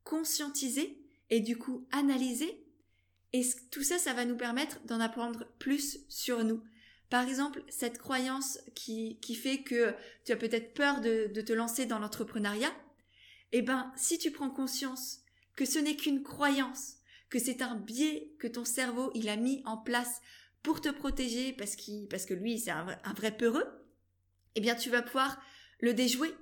conscientiser 0.03 1.03
et 1.31 1.39
du 1.39 1.57
coup 1.57 1.87
analyser. 1.91 2.63
Et 3.33 3.41
tout 3.71 3.83
ça, 3.83 3.97
ça 3.97 4.13
va 4.13 4.25
nous 4.25 4.37
permettre 4.37 4.79
d'en 4.85 4.99
apprendre 4.99 5.47
plus 5.57 6.05
sur 6.07 6.43
nous. 6.43 6.61
Par 7.09 7.27
exemple, 7.27 7.63
cette 7.69 7.97
croyance 7.97 8.59
qui, 8.75 9.19
qui 9.19 9.35
fait 9.35 9.63
que 9.63 9.93
tu 10.25 10.31
as 10.31 10.37
peut-être 10.37 10.73
peur 10.73 11.01
de, 11.01 11.27
de 11.33 11.41
te 11.41 11.53
lancer 11.53 11.85
dans 11.85 11.99
l'entrepreneuriat, 11.99 12.71
eh 13.51 13.61
ben, 13.61 13.91
si 13.95 14.19
tu 14.19 14.31
prends 14.31 14.51
conscience 14.51 15.21
que 15.55 15.65
ce 15.65 15.79
n'est 15.79 15.95
qu'une 15.95 16.23
croyance, 16.23 16.97
que 17.29 17.39
c'est 17.39 17.61
un 17.61 17.75
biais 17.75 18.33
que 18.39 18.47
ton 18.47 18.65
cerveau 18.65 19.11
il 19.13 19.29
a 19.29 19.35
mis 19.35 19.61
en 19.65 19.77
place 19.77 20.21
pour 20.63 20.81
te 20.81 20.89
protéger 20.89 21.53
parce, 21.53 21.75
qu'il, 21.75 22.07
parce 22.07 22.25
que 22.25 22.33
lui, 22.33 22.59
c'est 22.59 22.71
un 22.71 23.13
vrai, 23.15 23.35
peureux, 23.35 23.65
eh 24.55 24.61
bien, 24.61 24.75
tu 24.75 24.89
vas 24.89 25.01
pouvoir 25.01 25.41
le 25.79 25.93
déjouer. 25.93 26.33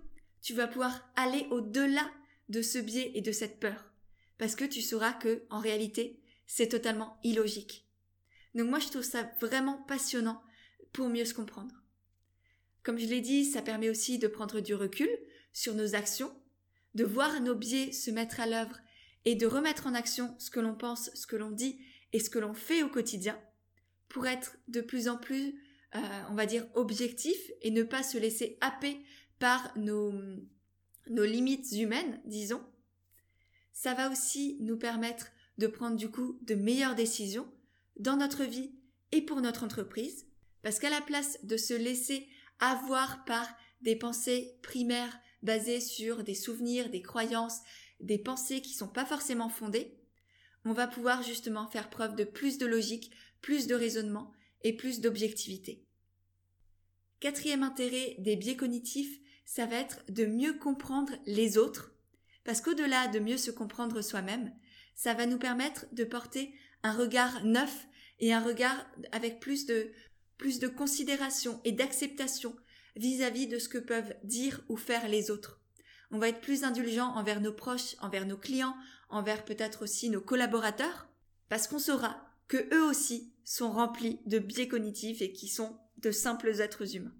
Tu 0.42 0.54
vas 0.54 0.68
pouvoir 0.68 1.10
aller 1.16 1.46
au-delà 1.52 2.10
de 2.50 2.62
ce 2.62 2.78
biais 2.78 3.12
et 3.16 3.22
de 3.22 3.32
cette 3.32 3.60
peur. 3.60 3.92
Parce 4.38 4.56
que 4.56 4.66
tu 4.66 4.82
sauras 4.82 5.14
que, 5.14 5.44
en 5.50 5.60
réalité, 5.60 6.22
c'est 6.46 6.70
totalement 6.70 7.20
illogique. 7.24 7.88
Donc 8.56 8.70
moi, 8.70 8.80
je 8.80 8.88
trouve 8.88 9.04
ça 9.04 9.30
vraiment 9.40 9.84
passionnant 9.88 10.42
pour 10.98 11.10
mieux 11.10 11.26
se 11.26 11.36
comprendre. 11.36 11.76
Comme 12.82 12.98
je 12.98 13.06
l'ai 13.06 13.22
dit, 13.22 13.46
ça 13.46 13.62
permet 13.62 13.88
aussi 13.88 14.18
de 14.18 14.28
prendre 14.28 14.62
du 14.62 14.74
recul 14.74 15.10
sur 15.54 15.76
nos 15.76 15.94
actions, 15.94 16.36
de 16.96 17.04
voir 17.04 17.40
nos 17.40 17.54
biais 17.54 17.92
se 17.92 18.10
mettre 18.10 18.40
à 18.40 18.48
l'œuvre 18.48 18.80
et 19.24 19.36
de 19.36 19.46
remettre 19.46 19.86
en 19.86 19.94
action 19.94 20.36
ce 20.40 20.50
que 20.50 20.60
l'on 20.60 20.74
pense, 20.74 21.12
ce 21.14 21.28
que 21.28 21.36
l'on 21.36 21.52
dit 21.52 21.80
et 22.14 22.20
ce 22.20 22.32
que 22.32 22.40
l'on 22.40 22.56
fait 22.56 22.82
au 22.82 22.90
quotidien 22.90 23.40
pour 24.10 24.26
être 24.26 24.58
de 24.70 24.82
plus 24.82 25.08
en 25.08 25.18
plus, 25.18 25.62
euh, 25.94 26.00
on 26.32 26.34
va 26.34 26.48
dire, 26.48 26.66
objectif 26.74 27.38
et 27.62 27.70
ne 27.70 27.84
pas 27.84 28.02
se 28.02 28.18
laisser 28.18 28.58
happer 28.60 28.98
par 29.38 29.78
nos, 29.78 30.12
nos 31.12 31.26
limites 31.26 31.74
humaines, 31.74 32.20
disons. 32.26 32.66
Ça 33.72 33.94
va 33.94 34.10
aussi 34.10 34.58
nous 34.62 34.80
permettre 34.80 35.28
de 35.60 35.68
prendre 35.68 35.96
du 35.96 36.10
coup 36.10 36.40
de 36.42 36.56
meilleures 36.56 36.96
décisions 36.96 37.48
dans 38.00 38.18
notre 38.18 38.46
vie 38.46 38.72
et 39.12 39.22
pour 39.22 39.42
notre 39.42 39.64
entreprise, 39.64 40.27
parce 40.68 40.80
qu'à 40.80 40.90
la 40.90 41.00
place 41.00 41.40
de 41.46 41.56
se 41.56 41.74
laisser 41.74 42.28
avoir 42.60 43.24
par 43.24 43.48
des 43.80 43.96
pensées 43.96 44.60
primaires 44.62 45.18
basées 45.42 45.80
sur 45.80 46.26
des 46.26 46.36
souvenirs, 46.36 46.90
des 46.90 47.02
croyances, 47.02 47.62
des 48.02 48.18
pensées 48.18 48.60
qui 48.60 48.74
sont 48.74 48.90
pas 48.90 49.06
forcément 49.06 49.48
fondées, 49.48 49.98
on 50.66 50.74
va 50.74 50.88
pouvoir 50.88 51.24
justement 51.24 51.70
faire 51.70 51.90
preuve 51.90 52.18
de 52.18 52.26
plus 52.26 52.58
de 52.58 52.66
logique, 52.66 53.12
plus 53.40 53.68
de 53.68 53.76
raisonnement 53.76 54.34
et 54.66 54.76
plus 54.76 55.00
d'objectivité. 55.00 55.86
Quatrième 57.22 57.64
intérêt 57.64 58.16
des 58.18 58.36
biais 58.36 58.58
cognitifs, 58.58 59.22
ça 59.46 59.68
va 59.68 59.78
être 59.78 60.04
de 60.10 60.26
mieux 60.26 60.56
comprendre 60.56 61.14
les 61.26 61.58
autres, 61.58 61.94
parce 62.44 62.60
qu'au-delà 62.60 63.08
de 63.08 63.20
mieux 63.20 63.38
se 63.38 63.52
comprendre 63.52 64.02
soi-même, 64.02 64.54
ça 64.96 65.14
va 65.14 65.28
nous 65.28 65.40
permettre 65.40 65.86
de 65.94 66.04
porter 66.04 66.54
un 66.84 66.92
regard 66.92 67.46
neuf 67.46 67.88
et 68.20 68.34
un 68.34 68.42
regard 68.42 68.86
avec 69.12 69.40
plus 69.40 69.66
de, 69.66 69.92
plus 70.38 70.60
de 70.60 70.67
considération 70.67 71.62
et 71.63 71.71
d'acceptation 71.71 72.56
vis-à-vis 72.95 73.47
de 73.47 73.60
ce 73.60 73.69
que 73.69 73.78
peuvent 73.78 74.15
dire 74.23 74.62
ou 74.69 74.78
faire 74.78 75.08
les 75.08 75.30
autres. 75.32 75.62
On 76.12 76.19
va 76.19 76.30
être 76.30 76.41
plus 76.41 76.63
indulgent 76.63 77.13
envers 77.15 77.41
nos 77.41 77.54
proches, 77.54 77.95
envers 78.00 78.26
nos 78.26 78.38
clients, 78.38 78.76
envers 79.10 79.45
peut-être 79.45 79.84
aussi 79.84 80.10
nos 80.10 80.21
collaborateurs, 80.21 81.08
parce 81.50 81.67
qu'on 81.67 81.80
saura 81.80 82.26
que 82.47 82.73
eux 82.73 82.84
aussi 82.84 83.34
sont 83.43 83.71
remplis 83.71 84.19
de 84.26 84.39
biais 84.39 84.67
cognitifs 84.67 85.21
et 85.21 85.32
qui 85.32 85.47
sont 85.47 85.78
de 85.97 86.12
simples 86.12 86.62
êtres 86.62 86.95
humains. 86.95 87.15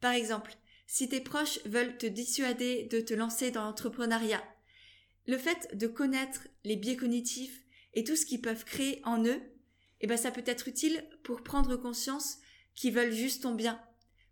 Par 0.00 0.12
exemple, 0.12 0.54
si 0.86 1.08
tes 1.08 1.20
proches 1.20 1.60
veulent 1.66 1.98
te 1.98 2.06
dissuader 2.06 2.84
de 2.84 3.00
te 3.00 3.14
lancer 3.14 3.50
dans 3.50 3.64
l'entrepreneuriat, 3.64 4.42
le 5.26 5.38
fait 5.38 5.76
de 5.76 5.86
connaître 5.86 6.48
les 6.64 6.76
biais 6.76 6.96
cognitifs 6.96 7.62
et 7.94 8.04
tout 8.04 8.16
ce 8.16 8.26
qu'ils 8.26 8.40
peuvent 8.40 8.64
créer 8.64 9.00
en 9.04 9.24
eux, 9.24 9.40
eh 10.00 10.06
ben 10.06 10.16
ça 10.16 10.30
peut 10.30 10.44
être 10.46 10.68
utile 10.68 11.04
pour 11.22 11.42
prendre 11.42 11.76
conscience 11.76 12.38
qu'ils 12.74 12.94
veulent 12.94 13.12
juste 13.12 13.42
ton 13.42 13.54
bien, 13.54 13.80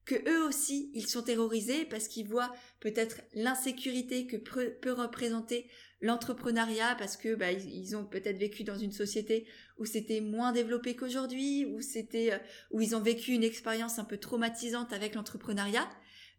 que 0.05 0.15
eux 0.29 0.45
aussi 0.45 0.91
ils 0.95 1.07
sont 1.07 1.23
terrorisés 1.23 1.85
parce 1.85 2.09
qu'ils 2.09 2.29
voient 2.29 2.53
peut-être 2.81 3.21
l'insécurité 3.35 4.27
que 4.27 4.37
peut 4.37 4.93
représenter 4.93 5.69
l'entrepreneuriat 6.01 6.95
parce 6.97 7.17
que 7.17 7.35
bah, 7.35 7.53
ils 7.53 7.97
ont 7.97 8.05
peut-être 8.05 8.39
vécu 8.39 8.65
dans 8.65 8.79
une 8.79 8.93
société 8.93 9.47
où 9.79 9.85
c'était 9.85 10.21
moins 10.21 10.53
développé 10.53 10.95
qu'aujourd'hui, 10.95 11.67
où 11.67 11.81
c'était 11.81 12.33
euh, 12.33 12.39
où 12.71 12.81
ils 12.81 12.95
ont 12.95 13.01
vécu 13.01 13.33
une 13.33 13.45
expérience 13.45 13.99
un 13.99 14.05
peu 14.05 14.19
traumatisante 14.19 14.93
avec 14.93 15.15
l'entrepreneuriat. 15.15 15.89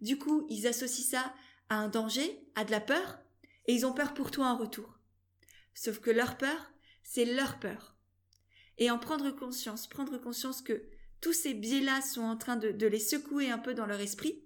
Du 0.01 0.17
coup, 0.17 0.45
ils 0.49 0.67
associent 0.67 1.05
ça 1.05 1.33
à 1.67 1.75
un 1.75 1.89
danger, 1.89 2.41
à 2.55 2.63
de 2.63 2.71
la 2.71 2.79
peur, 2.79 3.19
et 3.67 3.73
ils 3.73 3.85
ont 3.85 3.93
peur 3.93 4.13
pour 4.13 4.31
toi 4.31 4.47
en 4.47 4.57
retour. 4.57 4.99
Sauf 5.73 5.99
que 5.99 6.09
leur 6.09 6.37
peur, 6.37 6.71
c'est 7.03 7.25
leur 7.25 7.59
peur. 7.59 7.98
Et 8.79 8.89
en 8.89 8.97
prendre 8.97 9.29
conscience, 9.31 9.87
prendre 9.87 10.17
conscience 10.17 10.61
que 10.61 10.83
tous 11.21 11.33
ces 11.33 11.53
biais-là 11.53 12.01
sont 12.01 12.21
en 12.21 12.37
train 12.37 12.55
de, 12.55 12.87
les 12.87 12.99
secouer 12.99 13.51
un 13.51 13.57
peu 13.57 13.73
dans 13.73 13.85
leur 13.85 13.99
esprit, 13.99 14.41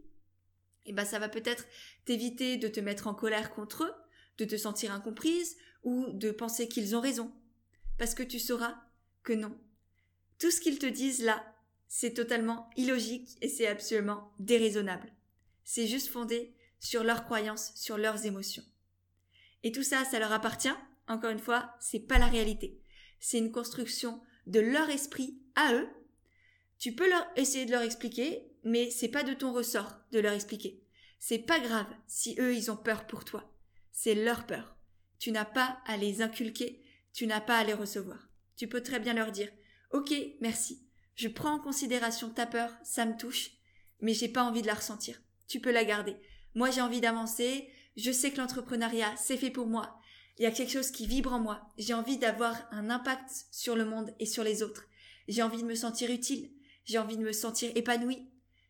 et 0.85 0.89
eh 0.89 0.93
ben 0.93 1.05
ça 1.05 1.17
va 1.17 1.29
peut-être 1.29 1.65
t'éviter 2.03 2.57
de 2.57 2.67
te 2.67 2.81
mettre 2.81 3.07
en 3.07 3.13
colère 3.13 3.53
contre 3.53 3.85
eux, 3.85 3.93
de 4.37 4.43
te 4.43 4.57
sentir 4.57 4.91
incomprise 4.91 5.55
ou 5.83 6.07
de 6.11 6.29
penser 6.31 6.67
qu'ils 6.67 6.93
ont 6.93 6.99
raison. 6.99 7.31
Parce 7.97 8.13
que 8.13 8.23
tu 8.23 8.37
sauras 8.37 8.75
que 9.21 9.31
non. 9.31 9.57
Tout 10.39 10.51
ce 10.51 10.59
qu'ils 10.59 10.79
te 10.79 10.85
disent 10.85 11.23
là, 11.23 11.41
c'est 11.87 12.13
totalement 12.13 12.69
illogique 12.75 13.29
et 13.41 13.47
c'est 13.47 13.67
absolument 13.67 14.33
déraisonnable. 14.39 15.13
C'est 15.63 15.87
juste 15.87 16.09
fondé 16.09 16.53
sur 16.81 17.05
leurs 17.05 17.23
croyances, 17.23 17.71
sur 17.75 17.97
leurs 17.97 18.25
émotions. 18.25 18.65
Et 19.63 19.71
tout 19.71 19.83
ça, 19.83 20.03
ça 20.03 20.19
leur 20.19 20.33
appartient. 20.33 20.75
Encore 21.07 21.29
une 21.29 21.39
fois, 21.39 21.73
c'est 21.79 22.01
pas 22.01 22.17
la 22.17 22.27
réalité. 22.27 22.82
C'est 23.23 23.37
une 23.37 23.51
construction 23.53 24.21
de 24.47 24.59
leur 24.59 24.89
esprit 24.89 25.39
à 25.55 25.73
eux. 25.73 25.87
Tu 26.77 26.93
peux 26.93 27.09
leur 27.09 27.25
essayer 27.37 27.65
de 27.65 27.71
leur 27.71 27.81
expliquer, 27.81 28.51
mais 28.65 28.91
c'est 28.91 29.07
pas 29.07 29.23
de 29.23 29.33
ton 29.33 29.53
ressort 29.53 29.95
de 30.11 30.19
leur 30.19 30.33
expliquer. 30.33 30.83
C'est 31.19 31.39
pas 31.39 31.59
grave 31.59 31.87
si 32.05 32.35
eux 32.39 32.53
ils 32.53 32.69
ont 32.69 32.75
peur 32.75 33.07
pour 33.07 33.23
toi 33.23 33.49
c'est 33.93 34.15
leur 34.15 34.45
peur. 34.45 34.75
Tu 35.19 35.31
n'as 35.31 35.45
pas 35.45 35.79
à 35.85 35.95
les 35.95 36.21
inculquer, 36.21 36.83
tu 37.13 37.27
n'as 37.27 37.39
pas 37.39 37.57
à 37.57 37.63
les 37.63 37.73
recevoir. 37.73 38.27
Tu 38.57 38.67
peux 38.67 38.81
très 38.81 38.99
bien 38.99 39.13
leur 39.13 39.31
dire 39.31 39.49
Ok, 39.91 40.13
merci, 40.41 40.85
je 41.15 41.29
prends 41.29 41.53
en 41.53 41.59
considération 41.59 42.29
ta 42.29 42.45
peur, 42.45 42.75
ça 42.83 43.05
me 43.05 43.15
touche, 43.15 43.51
mais 44.01 44.13
j'ai 44.13 44.27
pas 44.27 44.43
envie 44.43 44.63
de 44.63 44.67
la 44.67 44.73
ressentir. 44.73 45.21
Tu 45.47 45.61
peux 45.61 45.71
la 45.71 45.85
garder. 45.85 46.17
Moi 46.55 46.71
j'ai 46.71 46.81
envie 46.81 46.99
d'avancer, 47.01 47.69
je 47.95 48.11
sais 48.11 48.31
que 48.31 48.37
l'entrepreneuriat 48.37 49.15
c'est 49.15 49.37
fait 49.37 49.51
pour 49.51 49.67
moi. 49.67 49.99
Il 50.37 50.43
y 50.43 50.47
a 50.47 50.51
quelque 50.51 50.71
chose 50.71 50.91
qui 50.91 51.05
vibre 51.05 51.33
en 51.33 51.39
moi. 51.39 51.61
J'ai 51.77 51.93
envie 51.93 52.17
d'avoir 52.17 52.55
un 52.71 52.89
impact 52.89 53.45
sur 53.51 53.75
le 53.75 53.85
monde 53.85 54.13
et 54.19 54.25
sur 54.25 54.43
les 54.43 54.63
autres. 54.63 54.85
J'ai 55.27 55.43
envie 55.43 55.61
de 55.61 55.67
me 55.67 55.75
sentir 55.75 56.09
utile. 56.09 56.51
J'ai 56.85 56.97
envie 56.97 57.17
de 57.17 57.23
me 57.23 57.31
sentir 57.31 57.71
épanouie. 57.75 58.27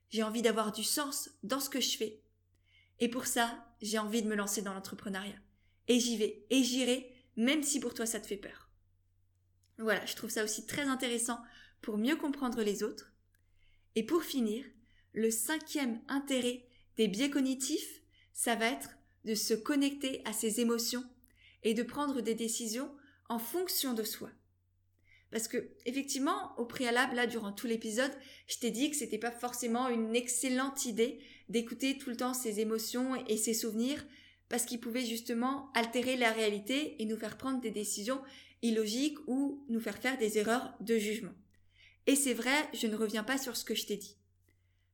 J'ai 0.10 0.24
envie 0.24 0.42
d'avoir 0.42 0.72
du 0.72 0.84
sens 0.84 1.30
dans 1.42 1.60
ce 1.60 1.70
que 1.70 1.82
je 1.82 1.98
fais. 1.98 2.22
Et 3.00 3.08
pour 3.08 3.26
ça, 3.26 3.66
j'ai 3.82 3.98
envie 3.98 4.22
de 4.22 4.28
me 4.28 4.36
lancer 4.36 4.62
dans 4.62 4.74
l'entrepreneuriat. 4.74 5.40
Et 5.88 6.00
j'y 6.00 6.18
vais, 6.18 6.46
et 6.50 6.64
j'irai, 6.64 7.12
même 7.36 7.64
si 7.64 7.80
pour 7.80 7.94
toi 7.94 8.06
ça 8.06 8.20
te 8.20 8.28
fait 8.28 8.38
peur. 8.38 8.70
Voilà, 9.80 10.06
je 10.06 10.16
trouve 10.16 10.30
ça 10.30 10.44
aussi 10.44 10.66
très 10.66 10.84
intéressant 10.84 11.40
pour 11.82 11.98
mieux 11.98 12.16
comprendre 12.16 12.62
les 12.62 12.84
autres. 12.84 13.12
Et 13.96 14.04
pour 14.04 14.24
finir, 14.24 14.64
le 15.14 15.32
cinquième 15.32 16.02
intérêt 16.08 16.68
des 16.98 17.08
biais 17.08 17.30
cognitifs, 17.30 18.02
ça 18.34 18.56
va 18.56 18.68
être 18.68 18.92
de 19.26 19.36
se 19.36 19.54
connecter 19.54 20.22
à 20.26 20.34
ses 20.34 20.60
émotions 20.60 21.04
et 21.64 21.74
de 21.74 21.84
prendre 21.84 22.22
des 22.22 22.36
décisions 22.36 22.92
en 23.30 23.40
fonction 23.40 23.94
de 23.94 24.04
soi. 24.04 24.30
Parce 25.32 25.48
que, 25.48 25.72
effectivement, 25.86 26.54
au 26.60 26.66
préalable, 26.66 27.16
là, 27.16 27.26
durant 27.26 27.52
tout 27.52 27.66
l'épisode, 27.66 28.12
je 28.48 28.60
t'ai 28.60 28.70
dit 28.70 28.92
que 28.92 28.96
c'était 28.96 29.18
pas 29.18 29.32
forcément 29.32 29.90
une 29.90 30.16
excellente 30.16 30.86
idée 30.86 31.20
d'écouter 31.50 31.98
tout 31.98 32.12
le 32.12 32.16
temps 32.16 32.36
ses 32.36 32.60
émotions 32.60 33.16
et 33.28 33.38
ses 33.38 33.56
souvenirs, 33.56 34.06
parce 34.48 34.66
qu'ils 34.66 34.80
pouvaient 34.80 35.06
justement 35.06 35.72
altérer 35.74 36.18
la 36.18 36.32
réalité 36.32 37.02
et 37.02 37.06
nous 37.06 37.18
faire 37.18 37.38
prendre 37.38 37.62
des 37.62 37.72
décisions 37.72 38.22
illogiques 38.62 39.18
ou 39.26 39.66
nous 39.70 39.80
faire 39.80 39.98
faire 39.98 40.20
des 40.20 40.38
erreurs 40.38 40.76
de 40.82 40.98
jugement. 40.98 41.34
Et 42.06 42.16
c'est 42.16 42.36
vrai, 42.36 42.70
je 42.74 42.86
ne 42.86 42.96
reviens 42.96 43.24
pas 43.24 43.40
sur 43.40 43.58
ce 43.58 43.66
que 43.66 43.74
je 43.74 43.88
t'ai 43.88 43.98
dit. 43.98 44.18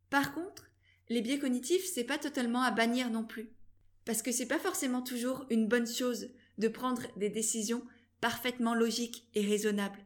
Par 0.10 0.34
contre, 0.34 0.69
les 1.10 1.21
biais 1.21 1.39
cognitifs, 1.39 1.86
c'est 1.86 2.03
pas 2.03 2.17
totalement 2.17 2.62
à 2.62 2.71
bannir 2.71 3.10
non 3.10 3.23
plus. 3.23 3.49
Parce 4.05 4.21
que 4.21 4.32
c'est 4.32 4.45
pas 4.47 4.60
forcément 4.60 5.01
toujours 5.01 5.45
une 5.49 5.67
bonne 5.67 5.88
chose 5.88 6.29
de 6.60 6.67
prendre 6.67 7.02
des 7.17 7.30
décisions 7.30 7.84
parfaitement 8.22 8.76
logiques 8.76 9.28
et 9.34 9.45
raisonnables. 9.45 10.06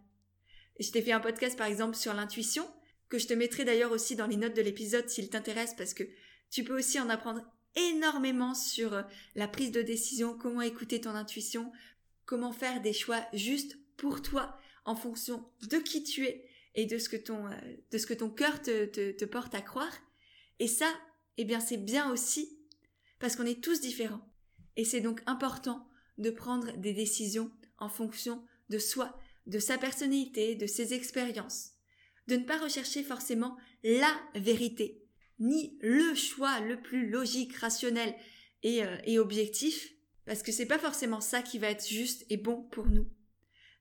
Je 0.79 0.89
t'ai 0.91 1.01
fait 1.01 1.11
un 1.11 1.19
podcast 1.19 1.57
par 1.57 1.67
exemple 1.67 1.95
sur 1.95 2.13
l'intuition, 2.13 2.65
que 3.09 3.19
je 3.19 3.27
te 3.27 3.33
mettrai 3.33 3.65
d'ailleurs 3.65 3.91
aussi 3.91 4.15
dans 4.15 4.27
les 4.27 4.37
notes 4.37 4.55
de 4.55 4.61
l'épisode 4.61 5.09
s'il 5.09 5.29
t'intéresse 5.29 5.73
parce 5.75 5.93
que 5.93 6.03
tu 6.49 6.63
peux 6.63 6.77
aussi 6.77 6.99
en 6.99 7.09
apprendre 7.09 7.41
énormément 7.75 8.53
sur 8.53 8.93
euh, 8.93 9.01
la 9.35 9.47
prise 9.47 9.71
de 9.71 9.81
décision, 9.81 10.37
comment 10.37 10.61
écouter 10.61 11.01
ton 11.01 11.11
intuition, 11.11 11.71
comment 12.25 12.51
faire 12.51 12.81
des 12.81 12.93
choix 12.93 13.25
justes 13.33 13.77
pour 13.97 14.21
toi 14.21 14.57
en 14.85 14.95
fonction 14.95 15.47
de 15.69 15.77
qui 15.77 16.03
tu 16.03 16.25
es 16.25 16.47
et 16.75 16.85
de 16.85 16.97
ce 16.97 17.09
que 17.09 17.17
ton, 17.17 17.47
euh, 17.47 17.55
de 17.91 17.97
ce 17.97 18.05
que 18.05 18.13
ton 18.13 18.29
cœur 18.29 18.61
te, 18.61 18.85
te, 18.85 19.11
te 19.11 19.25
porte 19.25 19.55
à 19.55 19.61
croire. 19.61 19.95
Et 20.59 20.67
ça, 20.67 20.91
eh 21.37 21.45
bien, 21.45 21.59
c'est 21.59 21.77
bien 21.77 22.11
aussi 22.11 22.59
parce 23.19 23.35
qu'on 23.35 23.45
est 23.45 23.63
tous 23.63 23.81
différents. 23.81 24.27
Et 24.75 24.85
c'est 24.85 25.01
donc 25.01 25.21
important 25.25 25.87
de 26.17 26.29
prendre 26.29 26.75
des 26.77 26.93
décisions 26.93 27.51
en 27.77 27.89
fonction 27.89 28.43
de 28.69 28.77
soi, 28.77 29.17
de 29.47 29.59
sa 29.59 29.77
personnalité, 29.77 30.55
de 30.55 30.67
ses 30.67 30.93
expériences, 30.93 31.71
de 32.27 32.35
ne 32.35 32.43
pas 32.43 32.57
rechercher 32.57 33.03
forcément 33.03 33.57
la 33.83 34.13
vérité, 34.35 35.03
ni 35.39 35.77
le 35.81 36.15
choix 36.15 36.59
le 36.59 36.81
plus 36.81 37.09
logique, 37.09 37.55
rationnel 37.57 38.15
et, 38.61 38.83
euh, 38.83 38.97
et 39.05 39.19
objectif, 39.19 39.93
parce 40.25 40.43
que 40.43 40.51
c'est 40.51 40.65
pas 40.65 40.79
forcément 40.79 41.21
ça 41.21 41.41
qui 41.41 41.59
va 41.59 41.69
être 41.69 41.87
juste 41.87 42.25
et 42.29 42.37
bon 42.37 42.63
pour 42.71 42.87
nous. 42.87 43.07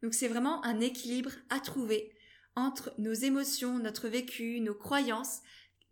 Donc 0.03 0.15
c'est 0.15 0.29
vraiment 0.29 0.65
un 0.65 0.81
équilibre 0.81 1.31
à 1.51 1.61
trouver 1.61 2.13
entre 2.57 2.93
nos 2.99 3.13
émotions, 3.13 3.79
notre 3.79 4.09
vécu, 4.09 4.61
nos 4.61 4.75
croyances, 4.75 5.41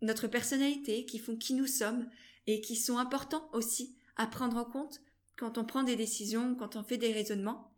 notre 0.01 0.27
personnalité 0.27 1.05
qui 1.05 1.19
font 1.19 1.37
qui 1.37 1.53
nous 1.53 1.67
sommes 1.67 2.09
et 2.47 2.61
qui 2.61 2.75
sont 2.75 2.97
importants 2.97 3.49
aussi 3.53 3.95
à 4.17 4.27
prendre 4.27 4.57
en 4.57 4.65
compte 4.65 5.01
quand 5.41 5.57
on 5.57 5.65
prend 5.65 5.81
des 5.81 5.95
décisions, 5.95 6.53
quand 6.53 6.75
on 6.75 6.83
fait 6.83 6.99
des 6.99 7.11
raisonnements. 7.11 7.73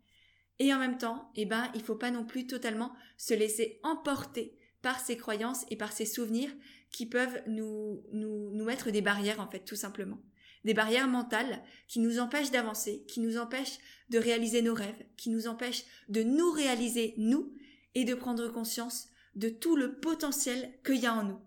Et 0.58 0.74
en 0.74 0.78
même 0.78 0.98
temps, 0.98 1.30
eh 1.34 1.46
ben, 1.46 1.72
il 1.74 1.80
faut 1.80 1.94
pas 1.94 2.10
non 2.10 2.26
plus 2.26 2.46
totalement 2.46 2.92
se 3.16 3.32
laisser 3.32 3.80
emporter 3.82 4.58
par 4.82 5.00
ces 5.00 5.16
croyances 5.16 5.64
et 5.70 5.76
par 5.76 5.90
ces 5.92 6.04
souvenirs 6.04 6.50
qui 6.90 7.06
peuvent 7.06 7.42
nous, 7.46 8.04
mettre 8.52 8.90
des 8.90 9.00
barrières, 9.00 9.40
en 9.40 9.48
fait, 9.48 9.64
tout 9.64 9.76
simplement. 9.76 10.20
Des 10.64 10.74
barrières 10.74 11.08
mentales 11.08 11.62
qui 11.88 12.00
nous 12.00 12.18
empêchent 12.18 12.50
d'avancer, 12.50 13.02
qui 13.08 13.20
nous 13.20 13.38
empêchent 13.38 13.78
de 14.10 14.18
réaliser 14.18 14.60
nos 14.60 14.74
rêves, 14.74 15.02
qui 15.16 15.30
nous 15.30 15.46
empêchent 15.46 15.86
de 16.10 16.22
nous 16.22 16.50
réaliser, 16.50 17.14
nous, 17.16 17.54
et 17.94 18.04
de 18.04 18.14
prendre 18.14 18.46
conscience 18.48 19.08
de 19.36 19.48
tout 19.48 19.74
le 19.74 19.98
potentiel 20.00 20.70
qu'il 20.84 20.98
y 20.98 21.06
a 21.06 21.14
en 21.14 21.24
nous. 21.24 21.40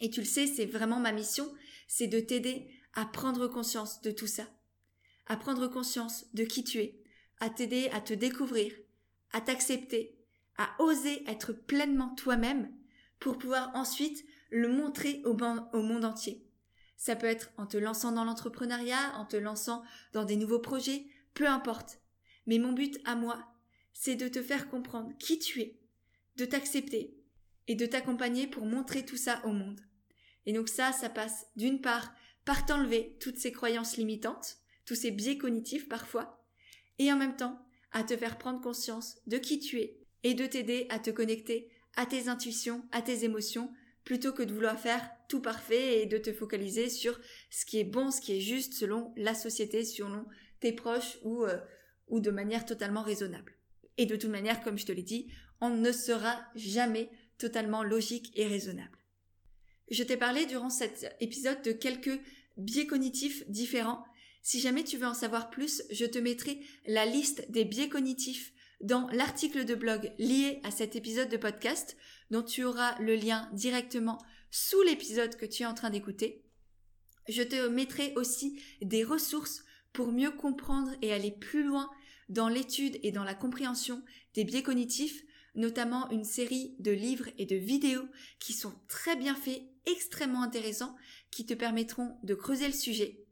Et 0.00 0.10
tu 0.10 0.20
le 0.20 0.26
sais, 0.26 0.46
c'est 0.46 0.66
vraiment 0.66 1.00
ma 1.00 1.10
mission, 1.10 1.52
c'est 1.88 2.06
de 2.06 2.20
t'aider 2.20 2.68
à 2.92 3.04
prendre 3.04 3.48
conscience 3.48 4.00
de 4.02 4.12
tout 4.12 4.28
ça, 4.28 4.46
à 5.26 5.36
prendre 5.36 5.66
conscience 5.68 6.26
de 6.34 6.44
qui 6.44 6.64
tu 6.64 6.78
es, 6.78 7.02
à 7.40 7.50
t'aider 7.50 7.88
à 7.92 8.00
te 8.00 8.14
découvrir, 8.14 8.72
à 9.32 9.40
t'accepter, 9.40 10.18
à 10.56 10.70
oser 10.78 11.28
être 11.28 11.52
pleinement 11.52 12.14
toi-même 12.14 12.72
pour 13.18 13.38
pouvoir 13.38 13.70
ensuite 13.74 14.24
le 14.50 14.68
montrer 14.68 15.22
au, 15.24 15.34
monde 15.34 16.04
entier. 16.04 16.46
Ça 16.96 17.16
peut 17.16 17.26
être 17.26 17.50
en 17.56 17.66
te 17.66 17.76
lançant 17.76 18.12
dans 18.12 18.24
l'entrepreneuriat, 18.24 19.16
en 19.16 19.24
te 19.24 19.36
lançant 19.36 19.82
dans 20.12 20.24
des 20.24 20.36
nouveaux 20.36 20.60
projets, 20.60 21.06
peu 21.34 21.48
importe. 21.48 21.98
Mais 22.46 22.58
mon 22.58 22.72
but 22.72 23.00
à 23.04 23.16
moi, 23.16 23.44
c'est 23.92 24.16
de 24.16 24.28
te 24.28 24.42
faire 24.42 24.68
comprendre 24.68 25.12
qui 25.18 25.38
tu 25.38 25.60
es, 25.60 25.80
de 26.36 26.44
t'accepter 26.44 27.16
et 27.66 27.74
de 27.74 27.86
t'accompagner 27.86 28.46
pour 28.46 28.66
montrer 28.66 29.04
tout 29.04 29.16
ça 29.16 29.40
au 29.44 29.52
monde. 29.52 29.80
Et 30.46 30.52
donc 30.52 30.68
ça, 30.68 30.92
ça 30.92 31.08
passe 31.08 31.46
d'une 31.56 31.80
part 31.80 32.12
par 32.44 32.66
t'enlever 32.66 33.16
toutes 33.20 33.38
ces 33.38 33.52
croyances 33.52 33.96
limitantes, 33.96 34.58
tous 34.84 34.94
ces 34.94 35.10
biais 35.10 35.38
cognitifs 35.38 35.88
parfois, 35.88 36.44
et 36.98 37.12
en 37.12 37.16
même 37.16 37.36
temps 37.36 37.58
à 37.92 38.02
te 38.02 38.16
faire 38.16 38.38
prendre 38.38 38.60
conscience 38.60 39.16
de 39.26 39.38
qui 39.38 39.58
tu 39.58 39.80
es 39.80 39.98
et 40.22 40.34
de 40.34 40.46
t'aider 40.46 40.86
à 40.90 40.98
te 40.98 41.10
connecter 41.10 41.70
à 41.96 42.06
tes 42.06 42.28
intuitions, 42.28 42.84
à 42.92 43.02
tes 43.02 43.24
émotions, 43.24 43.72
plutôt 44.04 44.32
que 44.32 44.42
de 44.42 44.52
vouloir 44.52 44.78
faire 44.78 45.08
tout 45.28 45.40
parfait 45.40 46.02
et 46.02 46.06
de 46.06 46.18
te 46.18 46.32
focaliser 46.32 46.90
sur 46.90 47.18
ce 47.50 47.64
qui 47.64 47.78
est 47.78 47.84
bon, 47.84 48.10
ce 48.10 48.20
qui 48.20 48.36
est 48.36 48.40
juste 48.40 48.74
selon 48.74 49.12
la 49.16 49.34
société, 49.34 49.84
selon 49.84 50.26
tes 50.60 50.72
proches 50.72 51.18
ou, 51.22 51.44
euh, 51.44 51.58
ou 52.08 52.20
de 52.20 52.30
manière 52.30 52.66
totalement 52.66 53.02
raisonnable. 53.02 53.54
Et 53.96 54.06
de 54.06 54.16
toute 54.16 54.30
manière, 54.30 54.62
comme 54.62 54.78
je 54.78 54.86
te 54.86 54.92
l'ai 54.92 55.02
dit, 55.02 55.30
on 55.60 55.70
ne 55.70 55.92
sera 55.92 56.44
jamais 56.54 57.10
totalement 57.38 57.82
logique 57.82 58.32
et 58.34 58.46
raisonnable. 58.46 58.98
Je 59.90 60.02
t'ai 60.02 60.16
parlé 60.16 60.46
durant 60.46 60.70
cet 60.70 61.14
épisode 61.20 61.62
de 61.62 61.72
quelques 61.72 62.20
biais 62.56 62.86
cognitifs 62.86 63.48
différents. 63.48 64.04
Si 64.46 64.60
jamais 64.60 64.84
tu 64.84 64.98
veux 64.98 65.06
en 65.06 65.14
savoir 65.14 65.48
plus, 65.48 65.82
je 65.90 66.04
te 66.04 66.18
mettrai 66.18 66.60
la 66.86 67.06
liste 67.06 67.50
des 67.50 67.64
biais 67.64 67.88
cognitifs 67.88 68.52
dans 68.82 69.08
l'article 69.08 69.64
de 69.64 69.74
blog 69.74 70.12
lié 70.18 70.60
à 70.64 70.70
cet 70.70 70.96
épisode 70.96 71.30
de 71.30 71.38
podcast, 71.38 71.96
dont 72.30 72.42
tu 72.42 72.62
auras 72.62 72.94
le 73.00 73.16
lien 73.16 73.48
directement 73.54 74.18
sous 74.50 74.82
l'épisode 74.82 75.36
que 75.36 75.46
tu 75.46 75.62
es 75.62 75.66
en 75.66 75.72
train 75.72 75.88
d'écouter. 75.88 76.44
Je 77.26 77.42
te 77.42 77.68
mettrai 77.68 78.12
aussi 78.16 78.60
des 78.82 79.02
ressources 79.02 79.64
pour 79.94 80.12
mieux 80.12 80.30
comprendre 80.30 80.90
et 81.00 81.14
aller 81.14 81.30
plus 81.30 81.64
loin 81.64 81.88
dans 82.28 82.50
l'étude 82.50 82.98
et 83.02 83.12
dans 83.12 83.24
la 83.24 83.34
compréhension 83.34 84.02
des 84.34 84.44
biais 84.44 84.62
cognitifs, 84.62 85.22
notamment 85.54 86.10
une 86.10 86.24
série 86.24 86.76
de 86.80 86.90
livres 86.90 87.30
et 87.38 87.46
de 87.46 87.56
vidéos 87.56 88.06
qui 88.40 88.52
sont 88.52 88.74
très 88.88 89.16
bien 89.16 89.36
faits, 89.36 89.62
extrêmement 89.86 90.42
intéressants, 90.42 90.96
qui 91.30 91.46
te 91.46 91.54
permettront 91.54 92.18
de 92.24 92.34
creuser 92.34 92.66
le 92.66 92.74
sujet. 92.74 93.23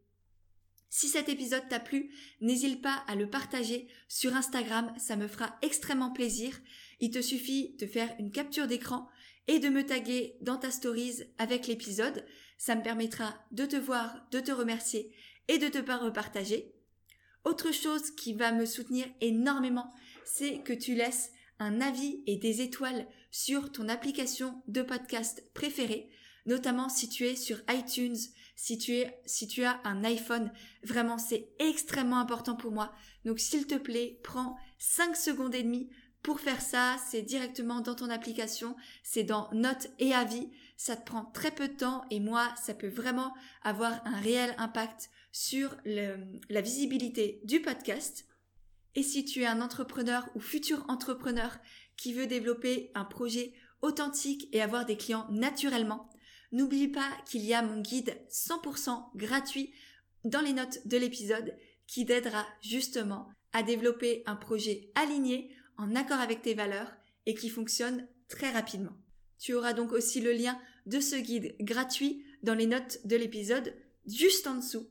Si 0.95 1.09
cet 1.09 1.31
épisode 1.31 1.67
t'a 1.71 1.81
plu, 1.81 2.11
n'hésite 2.43 2.83
pas 2.83 3.03
à 3.07 3.15
le 3.15 3.27
partager 3.27 3.89
sur 4.09 4.37
Instagram, 4.37 4.93
ça 4.99 5.17
me 5.17 5.27
fera 5.27 5.57
extrêmement 5.63 6.13
plaisir. 6.13 6.61
Il 7.01 7.11
te 7.11 7.23
suffit 7.23 7.75
de 7.79 7.87
faire 7.87 8.15
une 8.19 8.31
capture 8.31 8.67
d'écran 8.67 9.09
et 9.49 9.59
de 9.59 9.71
me 9.71 9.87
taguer 9.87 10.37
dans 10.43 10.59
ta 10.59 10.71
stories 10.71 11.23
avec 11.39 11.67
l'épisode. 11.67 12.27
Ça 12.59 12.75
me 12.75 12.83
permettra 12.83 13.35
de 13.53 13.65
te 13.65 13.77
voir, 13.77 14.27
de 14.33 14.41
te 14.41 14.53
remercier 14.53 15.11
et 15.49 15.57
de 15.57 15.69
te 15.69 15.79
pas 15.79 15.97
repartager. 15.97 16.75
Autre 17.47 17.73
chose 17.73 18.11
qui 18.11 18.35
va 18.35 18.53
me 18.53 18.67
soutenir 18.67 19.07
énormément, 19.23 19.95
c'est 20.27 20.59
que 20.59 20.75
tu 20.75 20.95
laisses 20.95 21.31
un 21.59 21.81
avis 21.81 22.23
et 22.27 22.37
des 22.37 22.61
étoiles 22.61 23.09
sur 23.31 23.73
ton 23.73 23.89
application 23.89 24.63
de 24.69 24.83
podcast 24.83 25.43
préférée, 25.55 26.11
notamment 26.45 26.91
si 26.91 27.09
tu 27.09 27.25
es 27.25 27.35
sur 27.35 27.63
iTunes, 27.71 28.19
si 28.63 28.79
tu 29.49 29.65
as 29.65 29.81
un 29.83 30.05
iPhone. 30.05 30.53
Vraiment, 30.85 31.19
c'est 31.19 31.49
extrêmement 31.59 32.21
important 32.21 32.55
pour 32.55 32.71
moi. 32.71 32.93
Donc, 33.25 33.41
s'il 33.41 33.67
te 33.67 33.75
plaît, 33.75 34.21
prends 34.23 34.57
5 34.79 35.17
secondes 35.17 35.55
et 35.57 35.65
demie 35.65 35.91
pour 36.23 36.39
faire 36.39 36.61
ça. 36.61 36.97
C'est 37.11 37.23
directement 37.23 37.81
dans 37.81 37.97
ton 37.97 38.09
application. 38.09 38.77
C'est 39.03 39.25
dans 39.25 39.49
Notes 39.53 39.89
et 39.99 40.15
Avis. 40.15 40.49
Ça 40.77 40.95
te 40.95 41.05
prend 41.05 41.25
très 41.25 41.51
peu 41.51 41.67
de 41.67 41.75
temps 41.75 42.05
et 42.11 42.21
moi, 42.21 42.55
ça 42.63 42.73
peut 42.73 42.89
vraiment 42.89 43.35
avoir 43.63 44.01
un 44.07 44.21
réel 44.21 44.55
impact 44.59 45.11
sur 45.33 45.77
la 45.85 46.61
visibilité 46.61 47.41
du 47.43 47.61
podcast. 47.61 48.27
Et 48.95 49.03
si 49.03 49.25
tu 49.25 49.43
es 49.43 49.47
un 49.47 49.61
entrepreneur 49.61 50.29
ou 50.37 50.41
futur 50.41 50.85
entrepreneur 50.89 51.59
qui 51.97 52.13
veut 52.13 52.27
développer 52.29 52.93
un 52.95 53.05
projet 53.05 53.55
authentique 53.81 54.49
et 54.53 54.63
avoir 54.63 54.87
des 54.87 54.97
clients 54.97 55.27
naturellement, 55.31 56.09
n'oublie 56.53 56.89
pas 56.89 57.11
qu'il 57.27 57.45
y 57.45 57.55
a 57.55 57.63
mon 57.63 57.81
guide 57.81 58.17
100% 58.31 59.17
gratuit 59.17 59.73
dans 60.25 60.41
les 60.41 60.53
notes 60.53 60.87
de 60.87 60.97
l'épisode 60.97 61.57
qui 61.87 62.07
t'aidera 62.07 62.47
justement 62.63 63.29
à 63.53 63.63
développer 63.63 64.23
un 64.27 64.37
projet 64.37 64.91
aligné 64.95 65.55
en 65.77 65.95
accord 65.95 66.21
avec 66.21 66.43
tes 66.43 66.55
valeurs 66.55 66.93
et 67.27 67.35
qui 67.35 67.49
fonctionne 67.49 68.07
très 68.29 68.51
rapidement. 68.51 68.97
Tu 69.39 69.55
auras 69.55 69.73
donc 69.73 69.93
aussi 69.93 70.21
le 70.21 70.33
lien 70.33 70.59
de 70.87 71.01
ce 71.01 71.17
guide 71.17 71.57
gratuit 71.61 72.25
dans 72.43 72.55
les 72.55 72.67
notes 72.67 72.99
de 73.05 73.17
l'épisode 73.17 73.75
juste 74.07 74.47
en 74.47 74.57
dessous. 74.57 74.89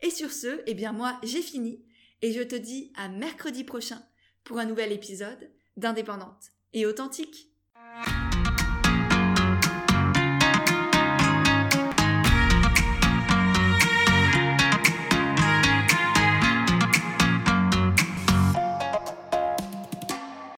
Et 0.00 0.10
sur 0.10 0.32
ce, 0.32 0.62
eh 0.66 0.74
bien 0.74 0.92
moi 0.92 1.18
j'ai 1.22 1.42
fini 1.42 1.84
et 2.22 2.32
je 2.32 2.42
te 2.42 2.54
dis 2.54 2.92
à 2.96 3.08
mercredi 3.08 3.64
prochain 3.64 4.02
pour 4.44 4.58
un 4.58 4.64
nouvel 4.64 4.92
épisode 4.92 5.50
d'Indépendante 5.76 6.52
et 6.72 6.86
authentique. 6.86 7.51